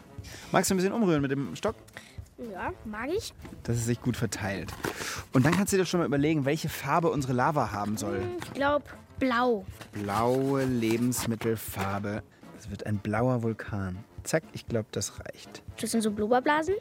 Magst 0.53 0.71
du 0.71 0.75
ein 0.75 0.77
bisschen 0.77 0.93
umrühren 0.93 1.21
mit 1.21 1.31
dem 1.31 1.57
Stock? 1.57 1.75
Ja, 2.37 2.73
mag 2.85 3.09
ich. 3.15 3.33
dass 3.63 3.77
es 3.77 3.85
sich 3.85 4.01
gut 4.01 4.17
verteilt. 4.17 4.73
Und 5.33 5.45
dann 5.45 5.53
kannst 5.53 5.71
du 5.73 5.77
dir 5.77 5.85
schon 5.85 5.99
mal 5.99 6.05
überlegen, 6.07 6.45
welche 6.45 6.67
Farbe 6.69 7.09
unsere 7.11 7.33
Lava 7.33 7.71
haben 7.71 7.95
soll. 7.97 8.21
Ich 8.43 8.53
glaube 8.53 8.85
blau. 9.19 9.65
Blaue 9.91 10.65
Lebensmittelfarbe. 10.65 12.23
Es 12.57 12.69
wird 12.69 12.85
ein 12.85 12.97
blauer 12.97 13.43
Vulkan. 13.43 14.03
Zack, 14.23 14.43
ich 14.53 14.65
glaube, 14.67 14.87
das 14.91 15.19
reicht. 15.19 15.61
Das 15.79 15.91
sind 15.91 16.01
so 16.01 16.11
Blubberblasen. 16.11 16.75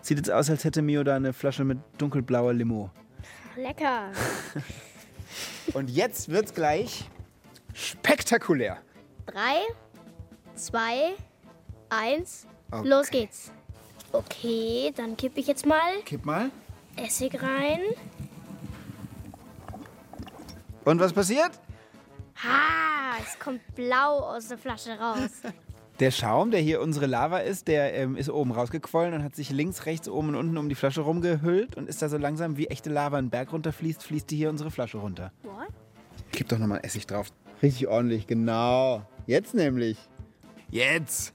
Sieht 0.00 0.18
jetzt 0.18 0.30
aus, 0.30 0.50
als 0.50 0.64
hätte 0.64 0.82
Mio 0.82 1.04
da 1.04 1.16
eine 1.16 1.32
Flasche 1.32 1.64
mit 1.64 1.78
dunkelblauer 1.98 2.52
Limo. 2.54 2.90
Lecker. 3.56 4.10
Und 5.74 5.90
jetzt 5.90 6.28
wird's 6.28 6.52
gleich 6.54 7.08
spektakulär. 7.72 8.78
Drei, 9.26 9.60
zwei, 10.54 11.14
eins. 11.88 12.46
Okay. 12.70 12.88
Los 12.88 13.10
geht's. 13.10 13.52
Okay, 14.14 14.92
dann 14.94 15.16
kippe 15.16 15.40
ich 15.40 15.48
jetzt 15.48 15.66
mal 15.66 16.00
Kipp 16.04 16.24
mal. 16.24 16.50
Essig 16.94 17.42
rein. 17.42 17.80
Und 20.84 21.00
was 21.00 21.12
passiert? 21.12 21.50
Ha, 22.36 23.16
es 23.20 23.36
kommt 23.40 23.60
blau 23.74 24.20
aus 24.20 24.48
der 24.48 24.58
Flasche 24.58 24.96
raus. 24.98 25.30
Der 26.00 26.10
Schaum, 26.10 26.50
der 26.50 26.58
hier 26.58 26.80
unsere 26.80 27.06
Lava 27.06 27.38
ist, 27.38 27.68
der 27.68 27.94
ähm, 27.94 28.16
ist 28.16 28.28
oben 28.28 28.50
rausgequollen 28.50 29.14
und 29.14 29.22
hat 29.22 29.36
sich 29.36 29.50
links, 29.50 29.86
rechts, 29.86 30.08
oben 30.08 30.30
und 30.30 30.34
unten 30.34 30.58
um 30.58 30.68
die 30.68 30.74
Flasche 30.74 31.02
rumgehüllt 31.02 31.76
und 31.76 31.88
ist 31.88 32.02
da 32.02 32.08
so 32.08 32.18
langsam 32.18 32.56
wie 32.56 32.66
echte 32.66 32.90
Lava 32.90 33.16
einen 33.16 33.30
Berg 33.30 33.52
runterfließt, 33.52 34.02
fließt 34.02 34.28
die 34.28 34.36
hier 34.36 34.50
unsere 34.50 34.72
Flasche 34.72 34.98
runter. 34.98 35.30
What? 35.44 35.68
Gib 36.32 36.48
doch 36.48 36.58
nochmal 36.58 36.80
Essig 36.82 37.06
drauf. 37.06 37.28
Richtig 37.62 37.86
ordentlich, 37.86 38.26
genau. 38.26 39.06
Jetzt 39.28 39.54
nämlich. 39.54 39.96
Jetzt. 40.68 41.32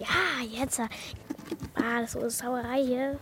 Ja, 0.00 0.44
jetzt. 0.60 0.80
Ah, 1.74 2.00
das 2.00 2.14
ist 2.14 2.20
so 2.20 2.28
Sauerei 2.28 2.82
hier. 2.84 3.18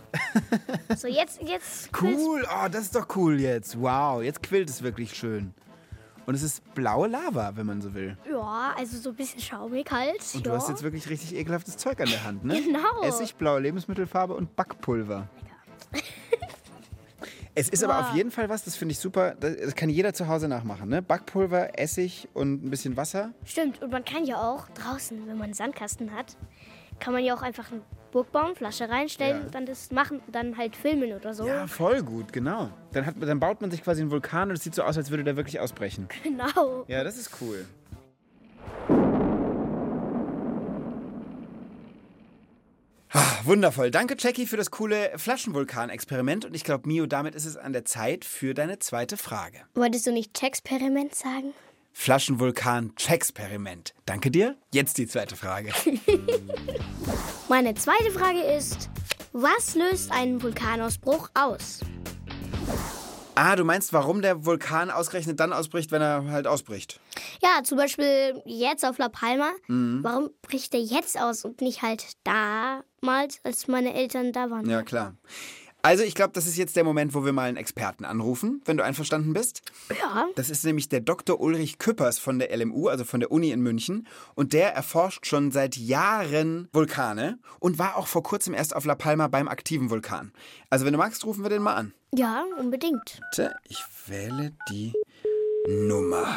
so, 0.97 1.07
jetzt, 1.07 1.41
jetzt. 1.41 1.89
Cool, 2.01 2.45
oh, 2.49 2.67
das 2.69 2.83
ist 2.83 2.95
doch 2.95 3.07
cool 3.15 3.39
jetzt. 3.39 3.79
Wow, 3.79 4.21
jetzt 4.21 4.41
quillt 4.43 4.69
es 4.69 4.81
wirklich 4.81 5.13
schön. 5.13 5.53
Und 6.25 6.35
es 6.35 6.43
ist 6.43 6.73
blaue 6.73 7.07
Lava, 7.07 7.55
wenn 7.55 7.65
man 7.65 7.81
so 7.81 7.93
will. 7.93 8.17
Ja, 8.29 8.73
also 8.77 8.97
so 8.97 9.11
ein 9.11 9.15
bisschen 9.15 9.39
schaumig 9.39 9.89
halt. 9.89 10.19
Und 10.33 10.45
ja. 10.45 10.51
du 10.51 10.57
hast 10.57 10.67
jetzt 10.67 10.83
wirklich 10.83 11.09
richtig 11.09 11.33
ekelhaftes 11.35 11.77
Zeug 11.77 12.01
an 12.01 12.09
der 12.09 12.23
Hand, 12.25 12.43
ne? 12.43 12.61
Genau. 12.61 13.01
Essig, 13.01 13.35
blaue 13.35 13.61
Lebensmittelfarbe 13.61 14.33
und 14.33 14.55
Backpulver. 14.55 15.29
Es 17.55 17.69
ist 17.69 17.83
aber 17.83 17.97
Wow. 17.97 18.09
auf 18.09 18.15
jeden 18.15 18.29
Fall 18.29 18.49
was, 18.49 18.65
das 18.65 18.75
finde 18.75 18.91
ich 18.91 18.99
super. 18.99 19.35
Das 19.39 19.73
kann 19.73 19.89
jeder 19.89 20.13
zu 20.13 20.27
Hause 20.27 20.47
nachmachen, 20.47 20.89
ne? 20.89 21.01
Backpulver, 21.01 21.79
Essig 21.79 22.27
und 22.35 22.63
ein 22.63 22.69
bisschen 22.69 22.95
Wasser. 22.97 23.31
Stimmt, 23.45 23.81
und 23.81 23.91
man 23.91 24.05
kann 24.05 24.25
ja 24.25 24.39
auch 24.39 24.67
draußen, 24.69 25.27
wenn 25.27 25.37
man 25.37 25.45
einen 25.45 25.53
Sandkasten 25.55 26.13
hat, 26.13 26.37
kann 26.99 27.13
man 27.13 27.23
ja 27.23 27.33
auch 27.35 27.41
einfach 27.41 27.71
eine 27.71 27.81
Burgbaum, 28.11 28.55
Flasche 28.55 28.89
reinstellen 28.89 29.37
Ja. 29.39 29.45
und 29.45 29.55
dann 29.55 29.65
das 29.65 29.91
machen, 29.91 30.21
dann 30.31 30.57
halt 30.57 30.75
filmen 30.75 31.13
oder 31.13 31.33
so. 31.33 31.47
Ja, 31.47 31.67
voll 31.67 32.01
gut, 32.03 32.33
genau. 32.33 32.69
Dann, 32.93 33.05
hat, 33.05 33.15
dann 33.19 33.39
baut 33.39 33.61
man 33.61 33.71
sich 33.71 33.83
quasi 33.83 34.01
einen 34.01 34.11
Vulkan 34.11 34.49
und 34.49 34.55
es 34.57 34.63
sieht 34.63 34.75
so 34.75 34.83
aus, 34.83 34.97
als 34.97 35.09
würde 35.09 35.23
der 35.23 35.35
wirklich 35.37 35.59
ausbrechen. 35.59 36.07
Genau. 36.23 36.85
Ja, 36.87 37.03
das 37.03 37.17
ist 37.17 37.31
cool. 37.41 37.65
Ah, 43.09 43.37
wundervoll. 43.45 43.89
Danke, 43.89 44.15
Jackie, 44.19 44.45
für 44.45 44.57
das 44.57 44.69
coole 44.69 45.11
Flaschenvulkan-Experiment. 45.15 46.45
Und 46.45 46.55
ich 46.55 46.63
glaube, 46.63 46.87
Mio, 46.87 47.05
damit 47.05 47.35
ist 47.35 47.45
es 47.45 47.55
an 47.55 47.71
der 47.71 47.85
Zeit 47.85 48.25
für 48.25 48.53
deine 48.53 48.79
zweite 48.79 49.15
Frage. 49.15 49.59
Wolltest 49.75 50.05
du 50.07 50.11
nicht 50.11 50.41
Experiment 50.43 51.15
sagen? 51.15 51.53
Flaschenvulkan-Experiment. 51.99 53.95
Danke 54.05 54.29
dir. 54.29 54.55
Jetzt 54.71 54.99
die 54.99 55.07
zweite 55.07 55.35
Frage. 55.35 55.73
Meine 57.49 57.73
zweite 57.73 58.11
Frage 58.11 58.39
ist, 58.39 58.91
was 59.33 59.73
löst 59.73 60.11
einen 60.11 60.41
Vulkanausbruch 60.41 61.31
aus? 61.33 61.79
Ah, 63.33 63.55
du 63.55 63.63
meinst, 63.63 63.93
warum 63.93 64.21
der 64.21 64.45
Vulkan 64.45 64.91
ausgerechnet 64.91 65.39
dann 65.39 65.51
ausbricht, 65.51 65.91
wenn 65.91 66.03
er 66.03 66.29
halt 66.29 66.45
ausbricht? 66.45 66.99
Ja, 67.41 67.63
zum 67.63 67.79
Beispiel 67.79 68.43
jetzt 68.45 68.85
auf 68.85 68.99
La 68.99 69.09
Palma. 69.09 69.49
Warum 69.67 70.29
bricht 70.43 70.73
der 70.73 70.81
jetzt 70.81 71.19
aus 71.19 71.45
und 71.45 71.61
nicht 71.61 71.81
halt 71.81 72.05
damals, 72.23 73.39
als 73.43 73.67
meine 73.67 73.95
Eltern 73.95 74.31
da 74.33 74.51
waren? 74.51 74.69
Ja, 74.69 74.83
klar. 74.83 75.15
Also, 75.87 76.03
ich 76.03 76.15
glaube, 76.15 76.33
das 76.33 76.47
ist 76.47 76.57
jetzt 76.57 76.75
der 76.75 76.83
Moment, 76.83 77.13
wo 77.13 77.23
wir 77.23 77.31
mal 77.31 77.47
einen 77.47 77.55
Experten 77.55 78.03
anrufen, 78.03 78.61
wenn 78.65 78.75
du 78.75 78.83
einverstanden 78.83 79.31
bist. 79.31 79.61
Ja. 79.97 80.27
Das 80.35 80.49
ist 80.49 80.65
nämlich 80.65 80.89
der 80.89 80.99
Dr. 80.99 81.39
Ulrich 81.39 81.79
Küppers 81.79 82.19
von 82.19 82.39
der 82.39 82.53
LMU, 82.57 82.89
also 82.89 83.05
von 83.05 83.21
der 83.21 83.31
Uni 83.31 83.51
in 83.51 83.61
München. 83.61 84.05
Und 84.35 84.51
der 84.51 84.73
erforscht 84.73 85.25
schon 85.25 85.49
seit 85.49 85.77
Jahren 85.77 86.67
Vulkane 86.73 87.39
und 87.61 87.79
war 87.79 87.95
auch 87.95 88.07
vor 88.07 88.21
kurzem 88.21 88.53
erst 88.53 88.75
auf 88.75 88.83
La 88.83 88.95
Palma 88.95 89.29
beim 89.29 89.47
aktiven 89.47 89.89
Vulkan. 89.89 90.33
Also, 90.69 90.85
wenn 90.85 90.91
du 90.91 90.99
magst, 90.99 91.23
rufen 91.23 91.43
wir 91.43 91.49
den 91.49 91.61
mal 91.61 91.75
an. 91.75 91.93
Ja, 92.13 92.43
unbedingt. 92.59 93.21
Ich 93.69 93.81
wähle 94.07 94.51
die 94.69 94.91
Nummer. 95.69 96.27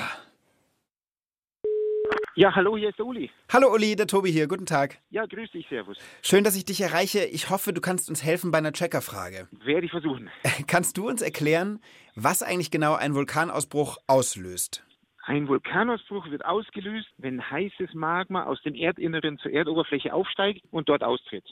Ja, 2.37 2.55
hallo, 2.55 2.77
hier 2.77 2.91
ist 2.91 3.01
Uli. 3.01 3.31
Hallo 3.53 3.73
Uli, 3.75 3.97
der 3.97 4.07
Tobi 4.07 4.31
hier. 4.31 4.47
Guten 4.47 4.65
Tag. 4.67 4.99
Ja, 5.11 5.27
grüß 5.27 5.51
dich, 5.51 5.67
Servus. 5.69 5.99
Schön, 6.23 6.45
dass 6.45 6.57
ich 6.57 6.65
dich 6.65 6.81
erreiche. 6.81 7.25
Ich 7.25 7.51
hoffe, 7.51 7.73
du 7.73 7.81
kannst 7.81 8.09
uns 8.09 8.23
helfen 8.25 8.51
bei 8.53 8.59
einer 8.59 8.73
Checkerfrage. 8.73 9.49
Werde 9.65 9.87
ich 9.87 9.91
versuchen. 9.91 10.31
Kannst 10.69 10.97
du 10.97 11.09
uns 11.09 11.23
erklären, 11.23 11.81
was 12.15 12.43
eigentlich 12.43 12.71
genau 12.71 12.95
ein 12.95 13.15
Vulkanausbruch 13.15 13.99
auslöst? 14.07 14.85
Ein 15.25 15.49
Vulkanausbruch 15.49 16.31
wird 16.31 16.45
ausgelöst, 16.45 17.09
wenn 17.19 17.43
heißes 17.51 17.95
Magma 17.95 18.45
aus 18.45 18.63
dem 18.63 18.75
Erdinneren 18.75 19.39
zur 19.39 19.51
Erdoberfläche 19.53 20.15
aufsteigt 20.15 20.63
und 20.71 20.89
dort 20.89 21.03
austritt. 21.03 21.45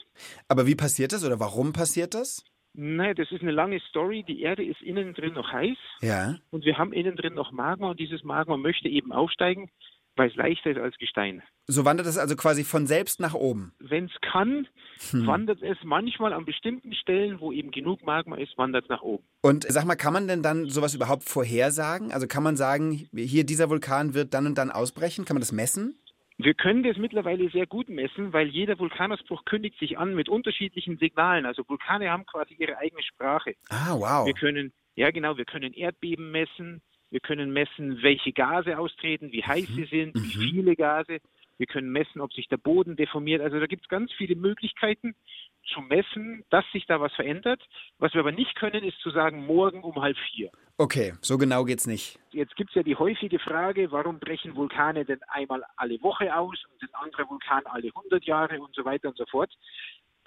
Aber 0.47 0.65
wie 0.65 0.75
passiert 0.75 1.11
das 1.13 1.25
oder 1.25 1.39
warum 1.39 1.71
passiert 1.73 2.13
das? 2.13 2.43
Naja, 2.73 3.13
das 3.13 3.31
ist 3.31 3.41
eine 3.41 3.51
lange 3.51 3.79
Story. 3.89 4.23
Die 4.27 4.41
Erde 4.41 4.63
ist 4.63 4.81
innen 4.81 5.13
drin 5.13 5.33
noch 5.33 5.51
heiß 5.51 5.77
Ja. 6.01 6.35
und 6.51 6.63
wir 6.65 6.77
haben 6.77 6.93
innen 6.93 7.15
drin 7.15 7.33
noch 7.33 7.51
Magma 7.51 7.89
und 7.91 7.99
dieses 7.99 8.23
Magma 8.23 8.57
möchte 8.57 8.87
eben 8.87 9.11
aufsteigen, 9.11 9.69
weil 10.19 10.29
es 10.29 10.35
leichter 10.35 10.71
ist 10.71 10.77
als 10.77 10.97
Gestein. 10.97 11.41
So 11.65 11.85
wandert 11.85 12.05
es 12.05 12.17
also 12.17 12.35
quasi 12.35 12.63
von 12.63 12.85
selbst 12.85 13.19
nach 13.19 13.33
oben. 13.33 13.73
Wenn 13.79 14.05
es 14.05 14.21
kann, 14.21 14.67
wandert 15.13 15.63
es 15.63 15.77
manchmal 15.83 16.33
an 16.33 16.45
bestimmten 16.45 16.93
Stellen, 16.93 17.39
wo 17.39 17.51
eben 17.51 17.71
genug 17.71 18.03
Magma 18.03 18.35
ist, 18.35 18.57
wandert 18.57 18.83
es 18.83 18.89
nach 18.89 19.01
oben. 19.01 19.23
Und 19.41 19.63
sag 19.63 19.85
mal, 19.85 19.95
kann 19.95 20.13
man 20.13 20.27
denn 20.27 20.43
dann 20.43 20.69
sowas 20.69 20.93
überhaupt 20.93 21.23
vorhersagen? 21.23 22.11
Also 22.11 22.27
kann 22.27 22.43
man 22.43 22.57
sagen, 22.57 23.07
hier 23.15 23.45
dieser 23.45 23.69
Vulkan 23.69 24.13
wird 24.13 24.33
dann 24.33 24.45
und 24.45 24.57
dann 24.57 24.71
ausbrechen? 24.71 25.25
Kann 25.25 25.35
man 25.35 25.41
das 25.41 25.53
messen? 25.53 25.97
Wir 26.37 26.53
können 26.53 26.83
das 26.83 26.97
mittlerweile 26.97 27.49
sehr 27.49 27.65
gut 27.65 27.89
messen, 27.89 28.31
weil 28.31 28.47
jeder 28.47 28.77
Vulkanausbruch 28.79 29.43
kündigt 29.45 29.77
sich 29.79 29.97
an 29.97 30.15
mit 30.15 30.29
unterschiedlichen 30.29 30.97
Signalen. 30.97 31.45
Also 31.45 31.63
Vulkane 31.67 32.09
haben 32.09 32.25
quasi 32.25 32.55
ihre 32.55 32.77
eigene 32.77 33.03
Sprache. 33.03 33.55
Ah, 33.69 33.93
wow. 33.93 34.25
Wir 34.25 34.33
können, 34.33 34.71
ja 34.95 35.11
genau, 35.11 35.37
wir 35.37 35.45
können 35.45 35.73
Erdbeben 35.73 36.31
messen, 36.31 36.81
wir 37.11 37.19
können 37.19 37.51
messen, 37.51 38.01
welche 38.01 38.31
Gase 38.31 38.77
austreten, 38.77 39.31
wie 39.31 39.43
heiß 39.43 39.67
sie 39.67 39.85
sind, 39.85 40.15
wie 40.15 40.49
viele 40.49 40.75
Gase. 40.75 41.19
Wir 41.57 41.67
können 41.67 41.91
messen, 41.91 42.21
ob 42.21 42.31
sich 42.33 42.47
der 42.47 42.57
Boden 42.57 42.95
deformiert. 42.95 43.41
Also 43.41 43.59
da 43.59 43.65
gibt 43.65 43.83
es 43.83 43.89
ganz 43.89 44.11
viele 44.13 44.35
Möglichkeiten 44.35 45.13
zu 45.73 45.81
messen, 45.81 46.43
dass 46.49 46.63
sich 46.71 46.85
da 46.85 47.01
was 47.01 47.13
verändert. 47.13 47.61
Was 47.97 48.13
wir 48.13 48.21
aber 48.21 48.31
nicht 48.31 48.55
können, 48.55 48.83
ist 48.83 48.99
zu 49.01 49.09
sagen, 49.09 49.45
morgen 49.45 49.83
um 49.83 50.01
halb 50.01 50.17
vier. 50.31 50.51
Okay, 50.77 51.13
so 51.21 51.37
genau 51.37 51.65
geht's 51.65 51.85
nicht. 51.85 52.17
Jetzt 52.31 52.55
gibt 52.55 52.69
es 52.69 52.75
ja 52.75 52.83
die 52.83 52.95
häufige 52.95 53.39
Frage, 53.39 53.91
warum 53.91 54.19
brechen 54.19 54.55
Vulkane 54.55 55.03
denn 55.03 55.19
einmal 55.27 55.63
alle 55.75 56.01
Woche 56.01 56.33
aus 56.33 56.63
und 56.71 56.81
ein 56.81 56.93
anderer 56.93 57.29
Vulkan 57.29 57.65
alle 57.65 57.87
100 57.87 58.23
Jahre 58.23 58.61
und 58.61 58.73
so 58.73 58.85
weiter 58.85 59.09
und 59.09 59.17
so 59.17 59.25
fort. 59.25 59.51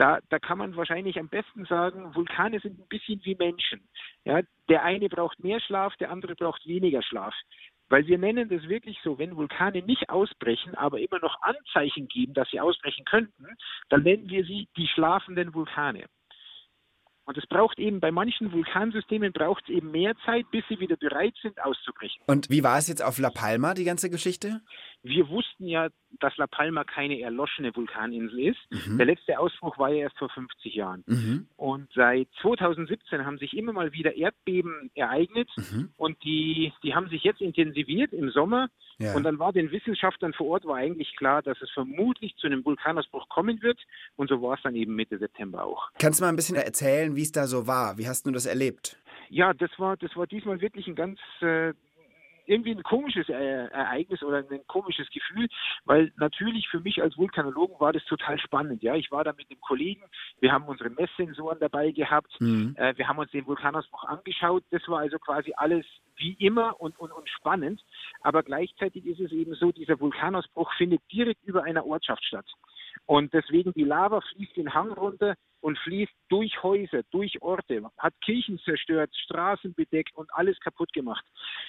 Da, 0.03 0.19
da 0.31 0.41
kann 0.41 0.59
man 0.59 0.75
wahrscheinlich 0.75 1.17
am 1.21 1.29
besten 1.29 1.65
sagen, 1.65 2.13
Vulkane 2.17 2.59
sind 2.59 2.77
ein 2.77 2.89
bisschen 2.89 3.25
wie 3.25 3.37
Menschen. 3.37 3.89
Ja, 4.25 4.41
der 4.69 4.83
eine 4.83 5.09
braucht 5.09 5.39
mehr 5.39 5.61
Schlaf, 5.61 5.95
der 5.99 6.11
andere 6.11 6.35
braucht 6.35 6.67
weniger 6.67 7.05
Schlaf. 7.05 7.33
Weil 7.89 8.09
wir 8.09 8.19
nennen 8.19 8.49
das 8.49 8.65
wirklich 8.65 8.99
so, 9.05 9.21
wenn 9.21 9.37
Vulkane 9.37 9.81
nicht 9.83 10.11
ausbrechen, 10.11 10.75
aber 10.75 10.99
immer 10.99 11.21
noch 11.21 11.41
Anzeichen 11.43 12.09
geben, 12.09 12.35
dass 12.35 12.51
sie 12.51 12.59
ausbrechen 12.59 13.05
könnten, 13.05 13.47
dann 13.91 14.03
nennen 14.03 14.29
wir 14.29 14.45
sie 14.45 14.67
die 14.77 14.89
schlafenden 14.89 15.55
Vulkane. 15.55 16.07
Und 17.25 17.39
es 17.39 17.47
braucht 17.47 17.79
eben 17.79 18.01
bei 18.01 18.11
manchen 18.11 18.51
Vulkansystemen 18.51 19.33
braucht 19.33 19.63
es 19.65 19.69
eben 19.69 19.93
mehr 19.93 20.15
Zeit, 20.25 20.51
bis 20.51 20.65
sie 20.69 20.81
wieder 20.81 20.97
bereit 20.97 21.35
sind, 21.41 21.63
auszubrechen. 21.63 22.21
Und 22.27 22.51
wie 22.51 22.65
war 22.65 22.79
es 22.79 22.89
jetzt 22.89 23.05
auf 23.05 23.19
La 23.19 23.31
Palma, 23.31 23.75
die 23.75 23.85
ganze 23.85 24.11
Geschichte? 24.11 24.63
Wir 25.05 25.29
wussten 25.29 25.67
ja, 25.67 25.89
dass 26.21 26.37
La 26.37 26.47
Palma 26.47 26.85
keine 26.85 27.21
erloschene 27.21 27.75
Vulkaninsel 27.75 28.39
ist. 28.39 28.59
Mhm. 28.71 28.99
Der 28.99 29.07
letzte 29.07 29.39
Ausbruch 29.39 29.77
war 29.79 29.89
ja 29.91 30.03
erst 30.03 30.19
vor 30.19 30.29
50 30.29 30.75
Jahren. 30.75 31.03
Mhm. 31.07 31.47
Und 31.57 31.89
seit 31.95 32.29
2017 32.41 33.25
haben 33.27 33.39
sich 33.39 33.57
immer 33.57 33.73
mal 33.73 33.93
wieder 33.93 34.15
Erdbeben 34.15 34.91
ereignet 34.95 35.51
Mhm. 35.57 35.91
und 35.97 36.23
die, 36.23 36.73
die 36.83 36.95
haben 36.95 37.09
sich 37.09 37.25
jetzt 37.25 37.41
intensiviert 37.41 38.13
im 38.13 38.31
Sommer. 38.31 38.69
Ja. 38.99 39.15
Und 39.17 39.25
dann 39.25 39.39
war 39.39 39.53
den 39.53 39.73
Wissenschaftlern 39.73 40.33
vor 40.35 40.47
Ort 40.49 40.65
war 40.67 40.77
eigentlich 40.77 41.17
klar, 41.17 41.43
dass 41.43 41.61
es 41.63 41.71
vermutlich 41.71 42.37
zu 42.37 42.47
einem 42.47 42.65
Vulkanausbruch 42.65 43.29
kommen 43.29 43.61
wird. 43.63 43.81
Und 44.17 44.29
so 44.29 44.41
war 44.41 44.55
es 44.55 44.63
dann 44.63 44.77
eben 44.77 44.95
Mitte 44.95 45.19
September 45.19 45.65
auch. 45.65 45.91
Kannst 45.99 46.21
du 46.21 46.25
mal 46.25 46.29
ein 46.29 46.37
bisschen 46.37 46.57
erzählen, 46.57 47.17
wie 47.17 47.23
es 47.23 47.33
da 47.33 47.47
so 47.47 47.67
war? 47.67 47.99
Wie 47.99 48.07
hast 48.07 48.27
du 48.27 48.31
das 48.31 48.47
erlebt? 48.47 48.99
Ja, 49.31 49.55
das 49.55 49.71
war, 49.79 49.97
das 49.97 50.15
war 50.15 50.27
diesmal 50.27 50.61
wirklich 50.61 50.87
ein 50.87 50.95
ganz 50.95 51.19
äh, 51.41 51.73
irgendwie 52.47 52.73
ein 52.73 52.83
komisches 52.83 53.29
äh, 53.29 53.33
Ereignis 53.33 54.23
oder 54.23 54.39
ein 54.39 54.67
komisches 54.67 55.09
Gefühl, 55.11 55.49
weil 55.85 56.13
natürlich 56.17 56.69
für 56.69 56.81
mich 56.81 57.03
als 57.03 57.17
Vulkanologen 57.17 57.79
war 57.81 57.93
das 57.93 58.05
total 58.05 58.39
spannend. 58.39 58.83
Ja, 58.83 58.95
ich 58.95 59.11
war 59.11 59.25
da 59.25 59.33
mit 59.33 59.51
einem 59.51 59.61
Kollegen, 59.61 60.03
wir 60.41 60.53
haben 60.53 60.65
unsere 60.65 60.91
Messsensoren 60.91 61.59
dabei 61.61 61.91
gehabt, 61.91 62.33
Mhm. 62.41 62.75
äh, 62.77 62.97
wir 62.97 63.09
haben 63.09 63.19
uns 63.19 63.31
den 63.31 63.47
Vulkanausbruch 63.47 64.05
angeschaut. 64.05 64.65
Das 64.71 64.87
war 64.89 65.01
also 65.01 65.19
quasi 65.19 65.53
alles 65.57 65.87
wie 66.17 66.35
immer 66.35 66.81
und, 66.81 66.99
und, 66.99 67.13
und 67.13 67.29
spannend. 67.29 67.83
Aber 68.21 68.43
gleichzeitig 68.43 69.07
ist 69.07 69.21
es 69.21 69.33
eben 69.33 69.55
so, 69.55 69.73
dieser 69.73 69.99
Vulkanausbruch 70.01 70.73
findet 70.75 71.01
direkt 71.11 71.45
über 71.45 71.65
einer 71.65 71.87
Ortschaft 71.87 72.25
statt. 72.25 72.47
Und 73.07 73.33
deswegen 73.35 73.73
die 73.73 73.85
Lava 73.85 74.21
fließt 74.21 74.57
den 74.57 74.73
Hang 74.75 74.93
runter 74.93 75.35
und 75.61 75.79
fließt 75.79 76.13
durch 76.29 76.63
Häuser, 76.63 77.03
durch 77.11 77.41
Orte, 77.41 77.83
hat 77.99 78.15
Kirchen 78.25 78.59
zerstört, 78.61 79.11
Straßen 79.25 79.75
bedeckt 79.75 80.15
und 80.17 80.33
alles 80.35 80.59
kaputt 80.61 80.93
gemacht. 80.93 81.25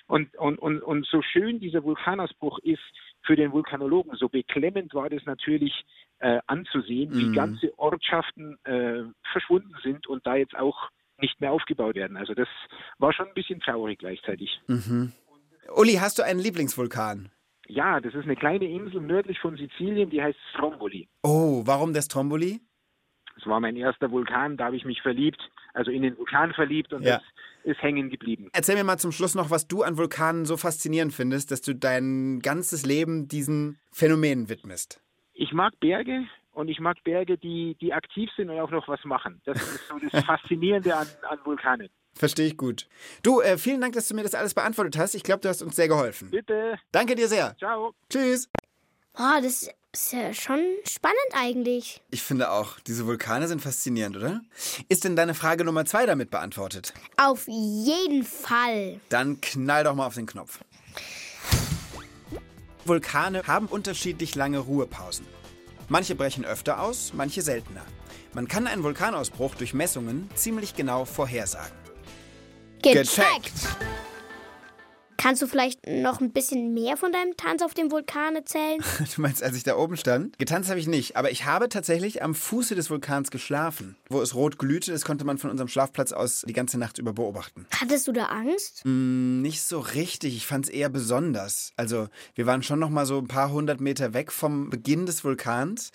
Und, 0.08 0.36
und, 0.38 0.58
und, 0.60 0.82
und 0.82 1.06
so 1.06 1.22
schön 1.22 1.60
dieser 1.60 1.84
Vulkanausbruch 1.84 2.60
ist 2.60 2.82
für 3.22 3.36
den 3.36 3.52
Vulkanologen, 3.52 4.16
so 4.16 4.30
beklemmend 4.30 4.94
war 4.94 5.10
das 5.10 5.24
natürlich 5.26 5.86
äh, 6.20 6.40
anzusehen, 6.48 7.16
wie 7.16 7.26
Mhm. 7.26 7.34
ganze 7.34 7.78
Ortschaften 7.78 8.58
äh, 8.64 9.04
verschwunden 9.32 9.76
sind 9.84 10.08
und 10.08 10.26
da 10.26 10.36
jetzt 10.36 10.56
auch 10.56 10.90
nicht 11.20 11.40
mehr 11.40 11.52
aufgebaut 11.52 11.96
werden. 11.96 12.18
Also 12.18 12.34
das 12.34 12.48
war 12.98 13.14
schon 13.14 13.28
ein 13.28 13.34
bisschen 13.34 13.60
traurig 13.60 14.00
gleichzeitig. 14.00 14.60
Mhm. 14.68 15.14
Uli, 15.76 15.94
hast 15.94 16.20
du 16.20 16.24
einen 16.24 16.40
Lieblingsvulkan? 16.40 17.32
Ja, 17.68 18.00
das 18.00 18.14
ist 18.14 18.24
eine 18.24 18.36
kleine 18.36 18.66
Insel 18.66 19.02
nördlich 19.02 19.40
von 19.40 19.56
Sizilien, 19.58 20.10
die 20.10 20.22
heißt 20.22 20.38
Stromboli. 20.52 21.08
Oh, 21.24 21.62
warum 21.66 21.94
der 21.94 22.02
Stromboli? 22.02 22.60
Das 23.36 23.46
war 23.48 23.60
mein 23.60 23.76
erster 23.76 24.12
Vulkan, 24.12 24.58
da 24.58 24.66
habe 24.66 24.76
ich 24.76 24.86
mich 24.86 25.02
verliebt, 25.02 25.40
also 25.74 25.90
in 25.90 26.04
den 26.04 26.18
Vulkan 26.18 26.54
verliebt 26.54 26.94
und 26.94 27.04
Ja. 27.04 27.18
das 27.18 27.24
ist 27.64 27.82
hängen 27.82 28.10
geblieben. 28.10 28.50
Erzähl 28.54 28.76
mir 28.76 28.84
mal 28.84 28.98
zum 29.00 29.12
Schluss 29.12 29.34
noch, 29.36 29.50
was 29.50 29.68
du 29.68 29.84
an 29.84 29.98
Vulkanen 29.98 30.46
so 30.46 30.58
faszinierend 30.58 31.14
findest, 31.14 31.50
dass 31.52 31.62
du 31.62 31.74
dein 31.74 32.40
ganzes 32.42 32.86
Leben 32.86 33.28
diesen 33.28 33.80
Phänomenen 33.92 34.50
widmest. 34.50 35.02
Ich 35.34 35.54
mag 35.54 35.80
Berge 35.80 36.26
und 36.54 36.68
ich 36.70 36.80
mag 36.80 36.98
Berge, 37.04 37.38
die, 37.38 37.76
die 37.82 37.94
aktiv 37.94 38.30
sind 38.36 38.50
und 38.50 38.60
auch 38.60 38.72
noch 38.72 38.88
was 38.88 39.04
machen. 39.04 39.42
Das 39.46 39.58
ist 39.62 39.88
so 39.88 39.96
das 40.12 40.24
Faszinierende 40.26 40.96
an, 40.96 41.08
an 41.30 41.40
Vulkanen. 41.44 41.90
Verstehe 42.16 42.46
ich 42.48 42.58
gut. 42.58 42.88
Du, 43.24 43.42
äh, 43.42 43.58
vielen 43.58 43.82
Dank, 43.82 43.94
dass 43.96 44.08
du 44.08 44.16
mir 44.16 44.24
das 44.24 44.36
alles 44.36 44.54
beantwortet 44.54 44.98
hast. 44.98 45.16
Ich 45.16 45.24
glaube, 45.24 45.42
du 45.42 45.50
hast 45.50 45.62
uns 45.64 45.76
sehr 45.76 45.88
geholfen. 45.88 46.30
Bitte, 46.30 46.78
Danke 46.92 47.16
dir 47.16 47.28
sehr. 47.28 47.56
ciao. 47.58 47.94
Tschüss. 48.10 48.50
Oh, 49.18 49.42
das 49.42 49.70
ist 49.92 50.14
ja 50.14 50.34
schon 50.34 50.60
spannend 50.88 51.18
eigentlich. 51.34 52.02
Ich 52.12 52.24
finde 52.24 52.50
auch, 52.52 52.80
diese 52.80 53.06
Vulkane 53.06 53.48
sind 53.48 53.62
faszinierend, 53.62 54.18
oder? 54.18 54.42
Ist 54.90 55.04
denn 55.04 55.16
deine 55.16 55.34
Frage 55.36 55.64
Nummer 55.66 55.86
zwei 55.86 56.06
damit 56.06 56.32
beantwortet? 56.32 56.94
Auf 57.18 57.48
jeden 57.48 58.24
Fall. 58.24 59.00
Dann 59.10 59.40
knall 59.42 59.84
doch 59.84 59.94
mal 59.96 60.08
auf 60.08 60.16
den 60.16 60.26
Knopf. 60.26 60.60
Vulkane 62.86 63.44
haben 63.48 63.68
unterschiedlich 63.68 64.36
lange 64.36 64.60
Ruhepausen. 64.60 65.26
Manche 65.90 66.16
brechen 66.16 66.46
öfter 66.46 66.82
aus, 66.82 67.12
manche 67.14 67.42
seltener. 67.42 67.86
Man 68.34 68.48
kann 68.48 68.68
einen 68.68 68.84
Vulkanausbruch 68.84 69.56
durch 69.56 69.74
Messungen 69.74 70.30
ziemlich 70.36 70.76
genau 70.76 71.06
vorhersagen. 71.06 71.78
Gecheckt. 72.82 73.54
Kannst 75.24 75.42
du 75.42 75.48
vielleicht 75.48 75.88
noch 75.88 76.20
ein 76.20 76.34
bisschen 76.34 76.74
mehr 76.74 76.98
von 76.98 77.14
deinem 77.14 77.38
Tanz 77.38 77.62
auf 77.62 77.74
dem 77.74 77.92
Vulkan 77.92 78.36
erzählen? 78.36 78.84
Du 79.16 79.22
meinst, 79.22 79.42
als 79.42 79.56
ich 79.56 79.64
da 79.64 79.78
oben 79.78 79.96
stand? 79.96 80.38
Getanzt 80.38 80.70
habe 80.70 80.82
ich 80.82 80.88
nicht, 80.88 81.16
aber 81.16 81.32
ich 81.32 81.46
habe 81.46 81.70
tatsächlich 81.70 82.22
am 82.22 82.36
Fuße 82.36 82.76
des 82.76 82.90
Vulkans 82.90 83.32
geschlafen. 83.32 83.96
Wo 84.10 84.22
es 84.22 84.36
rot 84.36 84.58
glühte, 84.60 84.92
das 84.92 85.06
konnte 85.06 85.24
man 85.24 85.38
von 85.38 85.50
unserem 85.50 85.70
Schlafplatz 85.70 86.12
aus 86.12 86.44
die 86.46 86.52
ganze 86.52 86.78
Nacht 86.78 86.98
über 86.98 87.14
beobachten. 87.14 87.66
Hattest 87.72 88.06
du 88.10 88.12
da 88.12 88.26
Angst? 88.26 88.82
Nicht 88.84 89.62
so 89.62 89.80
richtig, 89.80 90.36
ich 90.36 90.46
fand 90.46 90.66
es 90.66 90.72
eher 90.72 90.90
besonders. 90.90 91.72
Also, 91.78 92.10
wir 92.36 92.46
waren 92.46 92.62
schon 92.62 92.80
noch 92.80 92.90
mal 92.90 93.06
so 93.06 93.18
ein 93.18 93.30
paar 93.30 93.50
hundert 93.50 93.80
Meter 93.80 94.14
weg 94.14 94.30
vom 94.30 94.70
Beginn 94.70 95.06
des 95.06 95.24
Vulkans. 95.24 95.92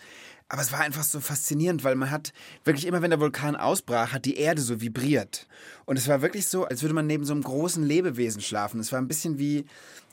Aber 0.50 0.62
es 0.62 0.72
war 0.72 0.80
einfach 0.80 1.02
so 1.02 1.20
faszinierend, 1.20 1.84
weil 1.84 1.94
man 1.94 2.10
hat 2.10 2.32
wirklich 2.64 2.86
immer, 2.86 3.02
wenn 3.02 3.10
der 3.10 3.20
Vulkan 3.20 3.54
ausbrach, 3.54 4.12
hat 4.12 4.24
die 4.24 4.38
Erde 4.38 4.62
so 4.62 4.80
vibriert. 4.80 5.46
Und 5.84 5.98
es 5.98 6.08
war 6.08 6.22
wirklich 6.22 6.46
so, 6.46 6.64
als 6.64 6.82
würde 6.82 6.94
man 6.94 7.06
neben 7.06 7.24
so 7.26 7.34
einem 7.34 7.42
großen 7.42 7.84
Lebewesen 7.84 8.40
schlafen. 8.40 8.80
Es 8.80 8.90
war 8.90 8.98
ein 8.98 9.08
bisschen 9.08 9.38
wie 9.38 9.66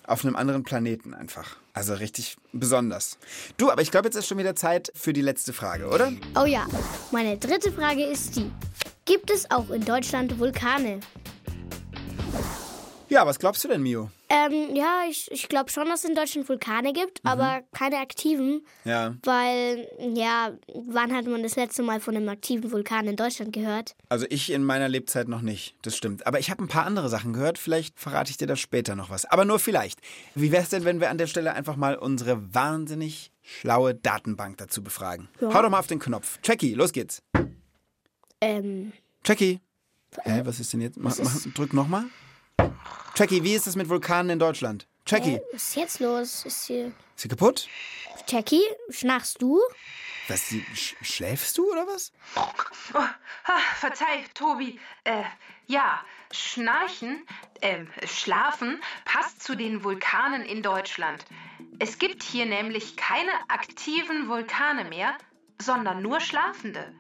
auf 0.06 0.26
einem 0.26 0.36
anderen 0.36 0.64
Planeten 0.64 1.14
einfach. 1.14 1.56
Also 1.74 1.94
richtig 1.94 2.36
besonders. 2.52 3.18
Du, 3.58 3.72
aber 3.72 3.82
ich 3.82 3.92
glaube, 3.92 4.08
jetzt 4.08 4.16
ist 4.16 4.28
schon 4.28 4.38
wieder 4.38 4.56
Zeit 4.56 4.92
für 4.94 5.14
die 5.14 5.22
letzte 5.22 5.54
Frage, 5.54 5.88
oder? 5.88 6.12
Oh 6.40 6.46
ja, 6.46 6.68
meine 7.12 7.38
dritte 7.38 7.72
Frage 7.72 8.04
ist 8.06 8.36
die. 8.36 8.52
Gibt 9.06 9.32
es 9.32 9.50
auch 9.52 9.70
in 9.70 9.86
Deutschland 9.86 10.38
Vulkane? 10.38 11.00
Ja, 13.08 13.26
was 13.26 13.40
glaubst 13.40 13.64
du 13.64 13.68
denn, 13.68 13.82
Mio? 13.82 14.10
Ähm, 14.28 14.76
ja, 14.76 15.04
ich, 15.08 15.30
ich 15.32 15.48
glaube 15.50 15.70
schon, 15.70 15.88
dass 15.88 16.04
es 16.04 16.10
in 16.10 16.16
Deutschland 16.16 16.50
Vulkane 16.50 16.94
gibt, 16.94 17.20
aber 17.24 17.62
keine 17.74 17.98
aktiven. 17.98 18.66
Ja, 18.84 19.16
Weil, 19.24 19.88
ja, 20.16 20.52
wann 20.74 21.14
hat 21.14 21.26
man 21.28 21.44
das 21.44 21.56
letzte 21.56 21.84
Mal 21.84 22.00
von 22.00 22.16
einem 22.16 22.28
aktiven 22.30 22.72
Vulkan 22.72 23.08
in 23.08 23.16
Deutschland 23.16 23.54
gehört? 23.54 23.96
Also 24.10 24.26
ich 24.30 24.52
in 24.52 24.64
meiner 24.64 24.90
Lebzeit 24.90 25.28
noch 25.28 25.42
nicht, 25.42 25.76
das 25.84 25.96
stimmt. 25.96 26.26
Aber 26.26 26.40
ich 26.40 26.50
habe 26.50 26.64
ein 26.64 26.68
paar 26.68 26.86
andere 26.86 27.10
Sachen 27.10 27.34
gehört, 27.34 27.60
vielleicht 27.60 28.00
verrate 28.00 28.32
ich 28.32 28.38
dir 28.38 28.48
da 28.48 28.56
später 28.56 28.96
noch 28.96 29.12
was. 29.12 29.26
Aber 29.26 29.46
nur 29.46 29.60
vielleicht. 29.60 30.00
Wie 30.34 30.52
wäre 30.52 30.64
es 30.64 30.70
denn, 30.70 30.86
wenn 30.86 31.00
wir 31.00 31.12
an 31.12 31.20
der 31.20 31.28
Stelle 31.28 31.54
einfach 31.54 31.76
mal 31.76 31.96
unsere 31.96 32.54
wahnsinnig 32.54 33.32
schlaue 33.44 33.94
Datenbank 33.94 34.58
dazu 34.58 34.84
befragen? 34.84 35.30
Ja. 35.40 35.54
Hau 35.54 35.62
doch 35.62 35.70
mal 35.70 35.80
auf 35.80 35.88
den 35.88 36.00
Knopf. 36.00 36.40
Jackie, 36.44 36.74
los 36.74 36.92
geht's. 36.94 37.22
Ähm, 38.42 38.92
Jackie. 39.24 39.60
Hä, 40.24 40.42
was 40.46 40.60
ist 40.60 40.74
denn 40.74 40.82
jetzt? 40.82 40.98
Mach, 40.98 41.16
mach, 41.22 41.36
drück 41.54 41.74
nochmal. 41.74 42.06
Jackie, 43.16 43.44
wie 43.44 43.54
ist 43.54 43.68
es 43.68 43.76
mit 43.76 43.90
Vulkanen 43.90 44.30
in 44.32 44.40
Deutschland? 44.40 44.88
Jackie, 45.08 45.40
was 45.52 45.62
ist 45.62 45.76
jetzt 45.76 46.00
los? 46.00 46.46
Ist 46.46 46.66
hier. 46.66 46.88
ist 46.88 46.96
sie 47.16 47.28
kaputt? 47.28 47.68
Jackie, 48.28 48.64
schnarchst 48.90 49.42
du? 49.42 49.62
Was, 50.28 50.50
sie, 50.50 50.66
sch 50.74 50.96
schläfst 51.02 51.58
du 51.58 51.72
oder 51.72 51.86
was? 51.86 52.12
Oh, 52.36 53.00
ah, 53.00 53.60
verzeih, 53.76 54.26
Tobi. 54.34 54.80
Äh, 55.04 55.24
ja, 55.68 56.02
Schnarchen, 56.32 57.26
ähm, 57.62 57.88
Schlafen 58.06 58.82
passt 59.06 59.44
zu 59.44 59.56
den 59.56 59.84
Vulkanen 59.84 60.42
in 60.42 60.64
Deutschland. 60.64 61.24
Es 61.80 62.00
gibt 62.00 62.24
hier 62.24 62.46
nämlich 62.46 62.98
keine 62.98 63.32
aktiven 63.48 64.28
Vulkane 64.28 64.86
mehr, 64.86 65.16
sondern 65.62 66.02
nur 66.02 66.20
schlafende. 66.20 66.94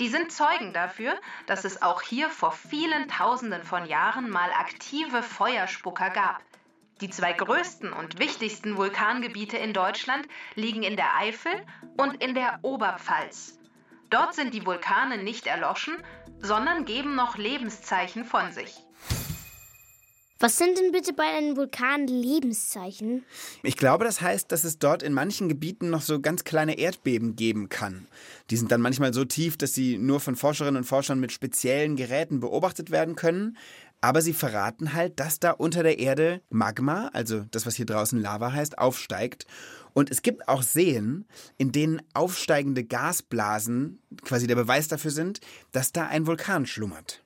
Die 0.00 0.08
sind 0.08 0.32
Zeugen 0.32 0.72
dafür, 0.72 1.14
dass 1.46 1.64
es 1.64 1.82
auch 1.82 2.00
hier 2.00 2.30
vor 2.30 2.52
vielen 2.52 3.06
Tausenden 3.08 3.62
von 3.62 3.84
Jahren 3.84 4.30
mal 4.30 4.50
aktive 4.52 5.22
Feuerspucker 5.22 6.08
gab. 6.08 6.42
Die 7.02 7.10
zwei 7.10 7.34
größten 7.34 7.92
und 7.92 8.18
wichtigsten 8.18 8.78
Vulkangebiete 8.78 9.58
in 9.58 9.74
Deutschland 9.74 10.26
liegen 10.54 10.82
in 10.82 10.96
der 10.96 11.16
Eifel 11.16 11.52
und 11.98 12.22
in 12.22 12.34
der 12.34 12.60
Oberpfalz. 12.62 13.58
Dort 14.08 14.34
sind 14.34 14.54
die 14.54 14.64
Vulkane 14.64 15.18
nicht 15.18 15.46
erloschen, 15.46 16.02
sondern 16.38 16.86
geben 16.86 17.14
noch 17.14 17.36
Lebenszeichen 17.36 18.24
von 18.24 18.52
sich. 18.52 18.82
Was 20.42 20.56
sind 20.56 20.78
denn 20.78 20.90
bitte 20.90 21.12
bei 21.12 21.24
einem 21.24 21.58
Vulkan 21.58 22.06
Lebenszeichen? 22.06 23.26
Ich 23.62 23.76
glaube, 23.76 24.06
das 24.06 24.22
heißt, 24.22 24.50
dass 24.50 24.64
es 24.64 24.78
dort 24.78 25.02
in 25.02 25.12
manchen 25.12 25.50
Gebieten 25.50 25.90
noch 25.90 26.00
so 26.00 26.18
ganz 26.18 26.44
kleine 26.44 26.78
Erdbeben 26.78 27.36
geben 27.36 27.68
kann. 27.68 28.06
Die 28.48 28.56
sind 28.56 28.72
dann 28.72 28.80
manchmal 28.80 29.12
so 29.12 29.26
tief, 29.26 29.58
dass 29.58 29.74
sie 29.74 29.98
nur 29.98 30.18
von 30.18 30.36
Forscherinnen 30.36 30.78
und 30.78 30.84
Forschern 30.84 31.20
mit 31.20 31.30
speziellen 31.30 31.94
Geräten 31.94 32.40
beobachtet 32.40 32.90
werden 32.90 33.16
können. 33.16 33.58
Aber 34.00 34.22
sie 34.22 34.32
verraten 34.32 34.94
halt, 34.94 35.20
dass 35.20 35.40
da 35.40 35.50
unter 35.50 35.82
der 35.82 35.98
Erde 35.98 36.40
Magma, 36.48 37.10
also 37.12 37.44
das, 37.50 37.66
was 37.66 37.74
hier 37.74 37.84
draußen 37.84 38.18
Lava 38.18 38.50
heißt, 38.50 38.78
aufsteigt. 38.78 39.46
Und 39.92 40.10
es 40.10 40.22
gibt 40.22 40.48
auch 40.48 40.62
Seen, 40.62 41.26
in 41.58 41.70
denen 41.70 42.00
aufsteigende 42.14 42.82
Gasblasen 42.82 43.98
quasi 44.22 44.46
der 44.46 44.54
Beweis 44.54 44.88
dafür 44.88 45.10
sind, 45.10 45.40
dass 45.72 45.92
da 45.92 46.06
ein 46.06 46.26
Vulkan 46.26 46.64
schlummert. 46.64 47.22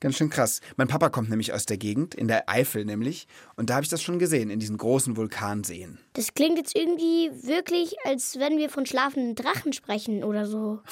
Ganz 0.00 0.16
schön 0.16 0.30
krass. 0.30 0.60
Mein 0.76 0.86
Papa 0.86 1.08
kommt 1.08 1.28
nämlich 1.28 1.52
aus 1.52 1.66
der 1.66 1.76
Gegend, 1.76 2.14
in 2.14 2.28
der 2.28 2.48
Eifel 2.48 2.84
nämlich. 2.84 3.26
Und 3.56 3.68
da 3.68 3.74
habe 3.74 3.84
ich 3.84 3.90
das 3.90 4.00
schon 4.00 4.20
gesehen, 4.20 4.48
in 4.48 4.60
diesen 4.60 4.76
großen 4.78 5.16
Vulkanseen. 5.16 5.98
Das 6.12 6.34
klingt 6.34 6.56
jetzt 6.56 6.76
irgendwie 6.76 7.30
wirklich, 7.42 7.96
als 8.04 8.38
wenn 8.38 8.58
wir 8.58 8.70
von 8.70 8.86
schlafenden 8.86 9.34
Drachen 9.34 9.72
sprechen 9.72 10.22
oder 10.24 10.46
so. 10.46 10.80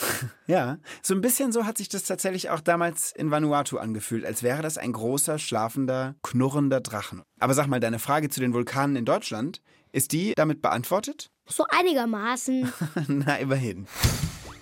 Ja, 0.48 0.78
so 1.02 1.12
ein 1.12 1.20
bisschen 1.22 1.50
so 1.50 1.66
hat 1.66 1.76
sich 1.76 1.88
das 1.88 2.04
tatsächlich 2.04 2.50
auch 2.50 2.60
damals 2.60 3.10
in 3.10 3.32
Vanuatu 3.32 3.78
angefühlt, 3.78 4.24
als 4.24 4.44
wäre 4.44 4.62
das 4.62 4.78
ein 4.78 4.92
großer, 4.92 5.40
schlafender, 5.40 6.14
knurrender 6.22 6.80
Drachen. 6.80 7.22
Aber 7.40 7.52
sag 7.52 7.66
mal, 7.66 7.80
deine 7.80 7.98
Frage 7.98 8.28
zu 8.28 8.38
den 8.38 8.54
Vulkanen 8.54 8.94
in 8.94 9.04
Deutschland, 9.04 9.60
ist 9.90 10.12
die 10.12 10.34
damit 10.36 10.62
beantwortet? 10.62 11.30
So 11.46 11.64
einigermaßen. 11.68 12.72
Na, 13.08 13.36
immerhin. 13.38 13.88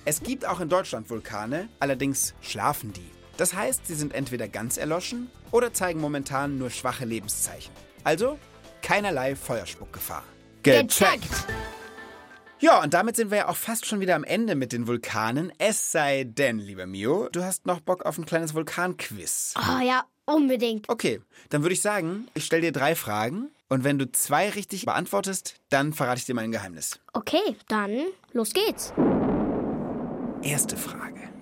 Es 0.07 0.23
gibt 0.23 0.47
auch 0.47 0.61
in 0.61 0.71
Deutschland 0.71 1.11
Vulkane, 1.11 1.69
allerdings 1.81 2.35
schlafen 2.41 2.95
die. 2.95 3.14
Das 3.37 3.55
heißt, 3.55 3.87
sie 3.87 3.95
sind 3.95 4.15
entweder 4.15 4.49
ganz 4.49 4.77
erloschen 4.77 5.31
oder 5.51 5.73
zeigen 5.73 6.01
momentan 6.01 6.59
nur 6.59 6.71
schwache 6.71 7.05
Lebenszeichen. 7.05 7.73
Also 8.05 8.39
keinerlei 8.83 9.35
Feuerspuckgefahr. 9.35 10.25
Ja, 12.61 12.83
und 12.83 12.95
damit 12.95 13.17
sind 13.17 13.31
wir 13.31 13.39
ja 13.39 13.49
auch 13.49 13.57
fast 13.57 13.85
schon 13.85 14.01
wieder 14.01 14.15
am 14.15 14.25
Ende 14.25 14.55
mit 14.55 14.73
den 14.73 14.87
Vulkanen. 14.87 15.53
Es 15.59 15.93
sei 15.93 16.25
denn, 16.25 16.59
lieber 16.59 16.87
Mio, 16.87 17.29
du 17.31 17.45
hast 17.45 17.67
noch 17.67 17.81
Bock 17.81 18.07
auf 18.07 18.17
ein 18.17 18.25
kleines 18.25 18.55
Vulkanquiz. 18.55 19.55
Oh 19.59 19.85
ja, 19.85 20.05
unbedingt. 20.25 20.89
Okay, 20.89 21.21
dann 21.51 21.63
würde 21.63 21.75
ich 21.75 21.83
sagen, 21.83 22.29
ich 22.33 22.47
stelle 22.47 22.63
dir 22.63 22.73
drei 22.73 22.95
Fragen 22.95 23.51
und 23.69 23.85
wenn 23.85 23.99
du 23.99 24.11
zwei 24.11 24.49
richtig 24.49 24.87
beantwortest, 24.87 25.57
dann 25.69 25.93
verrate 25.93 26.21
ich 26.21 26.27
dir 26.27 26.35
mein 26.35 26.53
Geheimnis. 26.53 27.01
Okay, 27.13 27.57
dann 27.69 28.05
los 28.33 28.53
geht's. 28.53 28.95
Erste 30.43 30.77
Frage. 30.77 31.34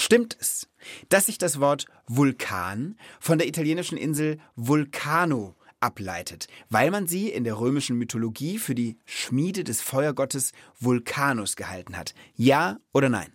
Stimmt 0.00 0.34
es, 0.40 0.66
dass 1.10 1.26
sich 1.26 1.36
das 1.36 1.60
Wort 1.60 1.84
Vulkan 2.06 2.96
von 3.20 3.36
der 3.36 3.46
italienischen 3.46 3.98
Insel 3.98 4.38
Vulcano 4.56 5.56
ableitet, 5.78 6.48
weil 6.70 6.90
man 6.90 7.06
sie 7.06 7.28
in 7.28 7.44
der 7.44 7.60
römischen 7.60 7.98
Mythologie 7.98 8.56
für 8.56 8.74
die 8.74 8.96
Schmiede 9.04 9.62
des 9.62 9.82
Feuergottes 9.82 10.52
Vulcanus 10.78 11.54
gehalten 11.54 11.98
hat? 11.98 12.14
Ja 12.34 12.78
oder 12.94 13.10
nein? 13.10 13.34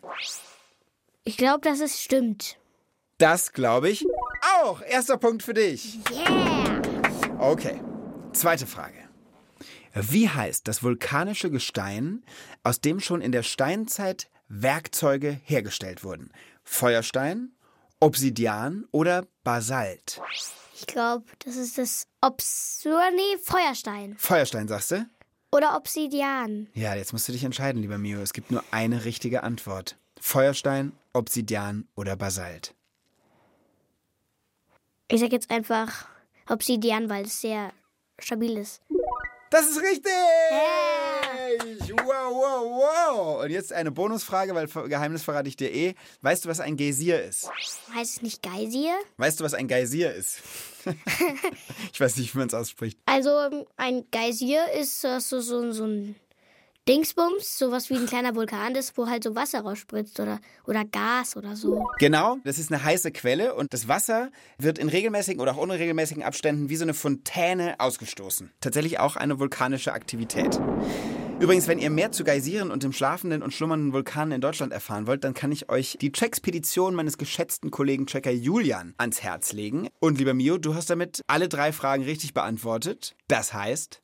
Ich 1.23 1.37
glaube, 1.37 1.61
dass 1.61 1.81
es 1.81 2.01
stimmt. 2.01 2.57
Das 3.19 3.53
glaube 3.53 3.89
ich 3.89 4.03
auch. 4.63 4.81
Erster 4.81 5.17
Punkt 5.17 5.43
für 5.43 5.53
dich. 5.53 5.99
Yeah! 6.11 6.81
Okay. 7.37 7.79
Zweite 8.33 8.65
Frage. 8.65 9.07
Wie 9.93 10.29
heißt 10.29 10.67
das 10.67 10.81
vulkanische 10.81 11.51
Gestein, 11.51 12.23
aus 12.63 12.81
dem 12.81 12.99
schon 12.99 13.21
in 13.21 13.31
der 13.31 13.43
Steinzeit 13.43 14.31
Werkzeuge 14.47 15.39
hergestellt 15.43 16.03
wurden? 16.03 16.31
Feuerstein, 16.65 17.53
Obsidian 17.99 18.85
oder 18.91 19.25
Basalt? 19.43 20.19
Ich 20.75 20.85
glaube, 20.87 21.25
das 21.45 21.55
ist 21.55 21.77
das 21.77 22.07
Obs... 22.21 22.83
Nee, 22.83 23.37
Feuerstein. 23.41 24.17
Feuerstein, 24.17 24.67
sagst 24.67 24.91
du? 24.91 25.09
Oder 25.51 25.77
Obsidian. 25.77 26.67
Ja, 26.73 26.95
jetzt 26.95 27.13
musst 27.13 27.29
du 27.29 27.31
dich 27.31 27.45
entscheiden, 27.45 27.81
lieber 27.81 27.97
Mio. 27.97 28.19
Es 28.19 28.33
gibt 28.33 28.51
nur 28.51 28.61
eine 28.71 29.05
richtige 29.05 29.43
Antwort. 29.43 29.97
Feuerstein, 30.19 30.91
Obsidian 31.13 31.87
oder 31.95 32.17
Basalt. 32.17 32.75
Ich 35.07 35.21
sag 35.21 35.31
jetzt 35.31 35.51
einfach 35.51 36.07
Obsidian, 36.49 37.09
weil 37.09 37.25
es 37.25 37.39
sehr 37.39 37.71
stabil 38.19 38.57
ist. 38.57 38.81
Das 39.49 39.69
ist 39.69 39.79
richtig! 39.81 40.11
Wow, 41.91 42.33
wow, 42.33 42.65
wow! 42.65 43.43
Und 43.43 43.51
jetzt 43.51 43.71
eine 43.71 43.91
Bonusfrage, 43.91 44.55
weil 44.55 44.67
Geheimnis 44.89 45.23
verrate 45.23 45.47
ich 45.47 45.55
dir 45.55 45.71
eh. 45.73 45.95
Weißt 46.21 46.45
du, 46.45 46.49
was 46.49 46.59
ein 46.59 46.77
Geysir 46.77 47.23
ist? 47.23 47.49
Heißt 47.93 48.17
es 48.17 48.21
nicht 48.21 48.41
Geysir? 48.41 48.93
Weißt 49.17 49.39
du, 49.39 49.43
was 49.43 49.53
ein 49.53 49.67
Geysir 49.67 50.13
ist? 50.13 50.41
ich 51.93 51.99
weiß 51.99 52.17
nicht, 52.17 52.33
wie 52.33 52.39
man 52.39 52.47
es 52.47 52.53
ausspricht. 52.53 52.99
Also, 53.05 53.65
ein 53.77 54.05
Geysir 54.11 54.71
ist 54.79 55.01
so, 55.01 55.19
so, 55.19 55.39
so 55.71 55.85
ein 55.85 56.15
Dingsbums, 56.87 57.57
sowas 57.57 57.89
wie 57.89 57.95
ein 57.95 58.05
kleiner 58.05 58.35
Vulkan 58.35 58.75
ist, 58.75 58.95
wo 58.95 59.07
halt 59.07 59.23
so 59.23 59.33
Wasser 59.33 59.61
rausspritzt 59.61 60.19
oder, 60.19 60.39
oder 60.67 60.85
Gas 60.85 61.35
oder 61.35 61.55
so. 61.55 61.83
Genau, 61.97 62.37
das 62.43 62.59
ist 62.59 62.71
eine 62.71 62.83
heiße 62.83 63.11
Quelle 63.11 63.55
und 63.55 63.73
das 63.73 63.87
Wasser 63.87 64.29
wird 64.59 64.77
in 64.77 64.89
regelmäßigen 64.89 65.41
oder 65.41 65.53
auch 65.53 65.57
unregelmäßigen 65.57 66.21
Abständen 66.21 66.69
wie 66.69 66.75
so 66.75 66.83
eine 66.83 66.93
Fontäne 66.93 67.79
ausgestoßen. 67.79 68.51
Tatsächlich 68.61 68.99
auch 68.99 69.15
eine 69.15 69.39
vulkanische 69.39 69.93
Aktivität. 69.93 70.59
Übrigens, 71.39 71.67
wenn 71.67 71.79
ihr 71.79 71.89
mehr 71.89 72.11
zu 72.11 72.23
Geysiren 72.23 72.69
und 72.69 72.83
dem 72.83 72.93
schlafenden 72.93 73.41
und 73.41 73.51
schlummernden 73.51 73.91
Vulkan 73.91 74.31
in 74.31 74.39
Deutschland 74.39 74.71
erfahren 74.71 75.07
wollt, 75.07 75.23
dann 75.23 75.33
kann 75.33 75.51
ich 75.51 75.69
euch 75.69 75.97
die 75.99 76.11
Checkspedition 76.11 76.93
meines 76.93 77.17
geschätzten 77.17 77.71
Kollegen 77.71 78.05
Checker 78.05 78.31
Julian 78.31 78.93
ans 78.99 79.23
Herz 79.23 79.53
legen. 79.53 79.89
Und 79.99 80.19
lieber 80.19 80.35
Mio, 80.35 80.59
du 80.59 80.75
hast 80.75 80.91
damit 80.91 81.23
alle 81.25 81.49
drei 81.49 81.73
Fragen 81.73 82.03
richtig 82.03 82.35
beantwortet. 82.35 83.15
Das 83.27 83.55
heißt... 83.55 84.01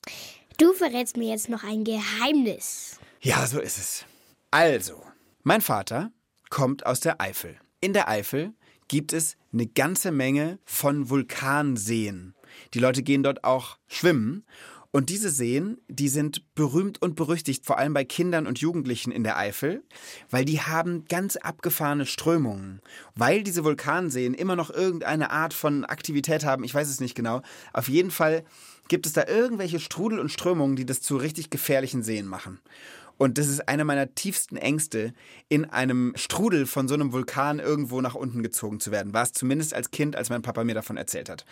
Du 0.61 0.73
verrätst 0.73 1.17
mir 1.17 1.27
jetzt 1.27 1.49
noch 1.49 1.63
ein 1.63 1.83
Geheimnis. 1.83 2.99
Ja, 3.19 3.47
so 3.47 3.59
ist 3.59 3.79
es. 3.79 4.05
Also, 4.51 5.01
mein 5.41 5.59
Vater 5.59 6.11
kommt 6.51 6.85
aus 6.85 6.99
der 6.99 7.19
Eifel. 7.19 7.57
In 7.79 7.93
der 7.93 8.07
Eifel 8.07 8.53
gibt 8.87 9.11
es 9.11 9.37
eine 9.51 9.65
ganze 9.65 10.11
Menge 10.11 10.59
von 10.63 11.09
Vulkanseen. 11.09 12.35
Die 12.75 12.79
Leute 12.79 13.01
gehen 13.01 13.23
dort 13.23 13.43
auch 13.43 13.79
schwimmen. 13.87 14.45
Und 14.91 15.09
diese 15.09 15.31
Seen, 15.31 15.79
die 15.87 16.09
sind 16.09 16.53
berühmt 16.53 17.01
und 17.01 17.15
berüchtigt, 17.15 17.65
vor 17.65 17.79
allem 17.79 17.95
bei 17.95 18.05
Kindern 18.05 18.45
und 18.45 18.59
Jugendlichen 18.59 19.11
in 19.11 19.23
der 19.23 19.37
Eifel, 19.37 19.83
weil 20.29 20.45
die 20.45 20.61
haben 20.61 21.05
ganz 21.05 21.37
abgefahrene 21.37 22.05
Strömungen. 22.05 22.81
Weil 23.15 23.41
diese 23.41 23.63
Vulkanseen 23.63 24.35
immer 24.35 24.55
noch 24.55 24.69
irgendeine 24.69 25.31
Art 25.31 25.55
von 25.55 25.85
Aktivität 25.85 26.45
haben, 26.45 26.63
ich 26.63 26.75
weiß 26.75 26.87
es 26.87 26.99
nicht 26.99 27.15
genau. 27.15 27.41
Auf 27.73 27.89
jeden 27.89 28.11
Fall 28.11 28.43
gibt 28.91 29.05
es 29.05 29.13
da 29.13 29.25
irgendwelche 29.25 29.79
Strudel 29.79 30.19
und 30.19 30.33
Strömungen, 30.33 30.75
die 30.75 30.85
das 30.85 31.01
zu 31.01 31.15
richtig 31.15 31.49
gefährlichen 31.49 32.03
Seen 32.03 32.27
machen. 32.27 32.59
Und 33.17 33.37
das 33.37 33.47
ist 33.47 33.69
einer 33.69 33.85
meiner 33.85 34.15
tiefsten 34.15 34.57
Ängste, 34.57 35.13
in 35.47 35.63
einem 35.63 36.11
Strudel 36.17 36.65
von 36.65 36.89
so 36.89 36.95
einem 36.95 37.13
Vulkan 37.13 37.59
irgendwo 37.59 38.01
nach 38.01 38.15
unten 38.15 38.43
gezogen 38.43 38.81
zu 38.81 38.91
werden. 38.91 39.13
War 39.13 39.23
es 39.23 39.31
zumindest 39.31 39.73
als 39.73 39.91
Kind, 39.91 40.17
als 40.17 40.29
mein 40.29 40.41
Papa 40.41 40.65
mir 40.65 40.75
davon 40.75 40.97
erzählt 40.97 41.29
hat. 41.29 41.45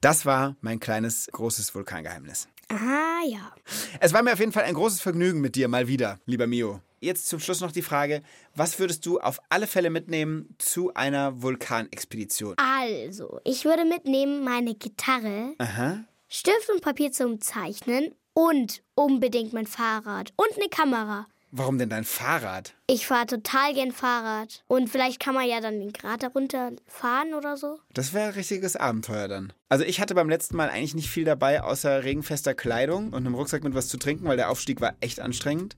Das 0.00 0.26
war 0.26 0.54
mein 0.60 0.78
kleines, 0.78 1.28
großes 1.32 1.74
Vulkangeheimnis. 1.74 2.46
Ah, 2.68 3.24
ja. 3.26 3.52
Es 3.98 4.12
war 4.12 4.22
mir 4.22 4.34
auf 4.34 4.38
jeden 4.38 4.52
Fall 4.52 4.62
ein 4.62 4.74
großes 4.74 5.00
Vergnügen 5.00 5.40
mit 5.40 5.56
dir 5.56 5.66
mal 5.66 5.88
wieder, 5.88 6.20
lieber 6.24 6.46
Mio. 6.46 6.82
Jetzt 7.00 7.26
zum 7.26 7.40
Schluss 7.40 7.60
noch 7.60 7.72
die 7.72 7.82
Frage, 7.82 8.22
was 8.54 8.78
würdest 8.78 9.04
du 9.06 9.18
auf 9.18 9.40
alle 9.48 9.66
Fälle 9.66 9.90
mitnehmen 9.90 10.54
zu 10.58 10.94
einer 10.94 11.42
Vulkanexpedition? 11.42 12.54
Also, 12.58 13.40
ich 13.42 13.64
würde 13.64 13.84
mitnehmen 13.84 14.44
meine 14.44 14.76
Gitarre, 14.76 15.54
Aha. 15.58 16.04
Stift 16.28 16.68
und 16.70 16.82
Papier 16.82 17.12
zum 17.12 17.40
Zeichnen 17.40 18.12
und 18.34 18.82
unbedingt 18.94 19.52
mein 19.52 19.66
Fahrrad 19.66 20.32
und 20.36 20.56
eine 20.56 20.68
Kamera. 20.68 21.26
Warum 21.52 21.78
denn 21.78 21.88
dein 21.88 22.04
Fahrrad? 22.04 22.74
Ich 22.88 23.06
fahre 23.06 23.26
total 23.26 23.72
gern 23.72 23.92
Fahrrad. 23.92 24.64
Und 24.66 24.90
vielleicht 24.90 25.20
kann 25.20 25.34
man 25.34 25.48
ja 25.48 25.60
dann 25.60 25.78
den 25.78 25.92
Grat 25.92 26.24
darunter 26.24 26.72
fahren 26.86 27.32
oder 27.32 27.56
so. 27.56 27.78
Das 27.94 28.12
wäre 28.12 28.26
ein 28.26 28.34
richtiges 28.34 28.74
Abenteuer 28.74 29.28
dann. 29.28 29.52
Also 29.68 29.84
ich 29.84 30.00
hatte 30.00 30.16
beim 30.16 30.28
letzten 30.28 30.56
Mal 30.56 30.68
eigentlich 30.68 30.96
nicht 30.96 31.08
viel 31.08 31.24
dabei, 31.24 31.62
außer 31.62 32.02
regenfester 32.02 32.54
Kleidung 32.54 33.12
und 33.12 33.24
einem 33.24 33.36
Rucksack 33.36 33.62
mit 33.62 33.74
was 33.74 33.88
zu 33.88 33.96
trinken, 33.96 34.26
weil 34.26 34.36
der 34.36 34.50
Aufstieg 34.50 34.80
war 34.80 34.96
echt 35.00 35.20
anstrengend. 35.20 35.76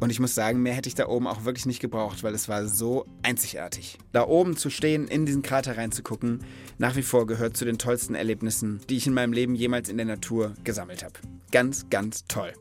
Und 0.00 0.10
ich 0.10 0.20
muss 0.20 0.34
sagen, 0.34 0.60
mehr 0.62 0.74
hätte 0.74 0.88
ich 0.88 0.94
da 0.94 1.06
oben 1.06 1.26
auch 1.26 1.44
wirklich 1.44 1.66
nicht 1.66 1.80
gebraucht, 1.80 2.22
weil 2.22 2.34
es 2.34 2.48
war 2.48 2.66
so 2.66 3.06
einzigartig. 3.22 3.98
Da 4.12 4.26
oben 4.26 4.56
zu 4.56 4.70
stehen, 4.70 5.08
in 5.08 5.24
diesen 5.24 5.42
Krater 5.42 5.76
reinzugucken, 5.76 6.40
nach 6.78 6.96
wie 6.96 7.02
vor 7.02 7.26
gehört 7.26 7.56
zu 7.56 7.64
den 7.64 7.78
tollsten 7.78 8.14
Erlebnissen, 8.14 8.80
die 8.88 8.96
ich 8.96 9.06
in 9.06 9.14
meinem 9.14 9.32
Leben 9.32 9.54
jemals 9.54 9.88
in 9.88 9.96
der 9.96 10.06
Natur 10.06 10.54
gesammelt 10.64 11.04
habe. 11.04 11.14
Ganz, 11.52 11.88
ganz 11.90 12.24
toll. 12.26 12.52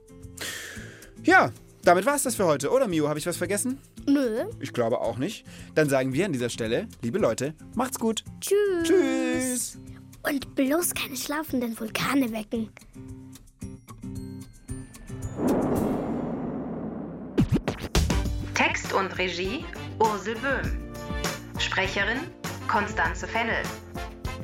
Ja, 1.24 1.52
damit 1.84 2.06
war 2.06 2.15
es 2.15 2.24
das 2.24 2.36
für 2.36 2.46
heute, 2.46 2.72
oder 2.72 2.88
Mio? 2.88 3.10
Habe 3.10 3.19
ich 3.19 3.26
was 3.26 3.38
vergessen? 3.38 3.80
Nö. 4.08 4.46
Ich 4.60 4.72
glaube 4.72 5.02
auch 5.02 5.17
nicht. 5.17 5.46
Dann 5.76 5.89
sagen 5.89 6.13
wir 6.13 6.26
an 6.26 6.34
dieser 6.34 6.50
Stelle, 6.50 6.88
liebe 7.02 7.19
Leute, 7.19 7.56
macht's 7.76 8.00
gut. 8.00 8.24
Tschüss. 8.39 8.84
Tschüss. 8.84 9.78
Und 10.24 10.56
bloß 10.56 10.93
keine 10.93 11.17
schlafenden 11.17 11.78
Vulkane 11.78 12.32
wecken. 12.32 12.69
Text 18.73 18.93
und 18.93 19.15
Regie 19.19 19.63
Ursel 19.99 20.36
Böhm. 20.36 20.91
Sprecherin 21.59 22.21
Konstanze 22.67 23.27
Fennel. 23.27 23.62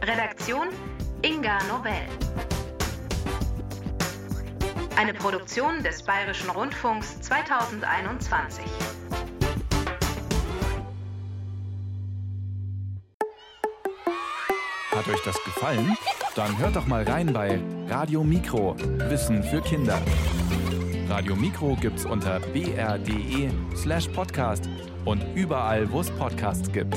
Redaktion 0.03 0.67
Inga 1.23 1.57
Nobel. 1.67 1.93
Eine 4.97 5.15
Produktion 5.15 5.81
des 5.81 6.03
Bayerischen 6.03 6.51
Rundfunks 6.51 7.19
2021. 7.21 8.65
Hat 14.91 15.07
euch 15.07 15.23
das 15.25 15.43
gefallen? 15.43 15.97
Dann 16.35 16.55
hört 16.59 16.75
doch 16.75 16.85
mal 16.85 17.01
rein 17.03 17.33
bei 17.33 17.59
Radio 17.89 18.23
Mikro. 18.23 18.75
Wissen 18.77 19.41
für 19.41 19.61
Kinder. 19.61 19.99
Radio 21.09 21.35
Mikro 21.35 21.75
gibt's 21.81 22.05
unter 22.05 22.39
br.de 22.53 23.49
slash 23.75 24.07
podcast 24.09 24.69
und 25.05 25.23
überall, 25.35 25.91
wo 25.91 26.01
es 26.01 26.11
Podcasts 26.11 26.71
gibt. 26.71 26.95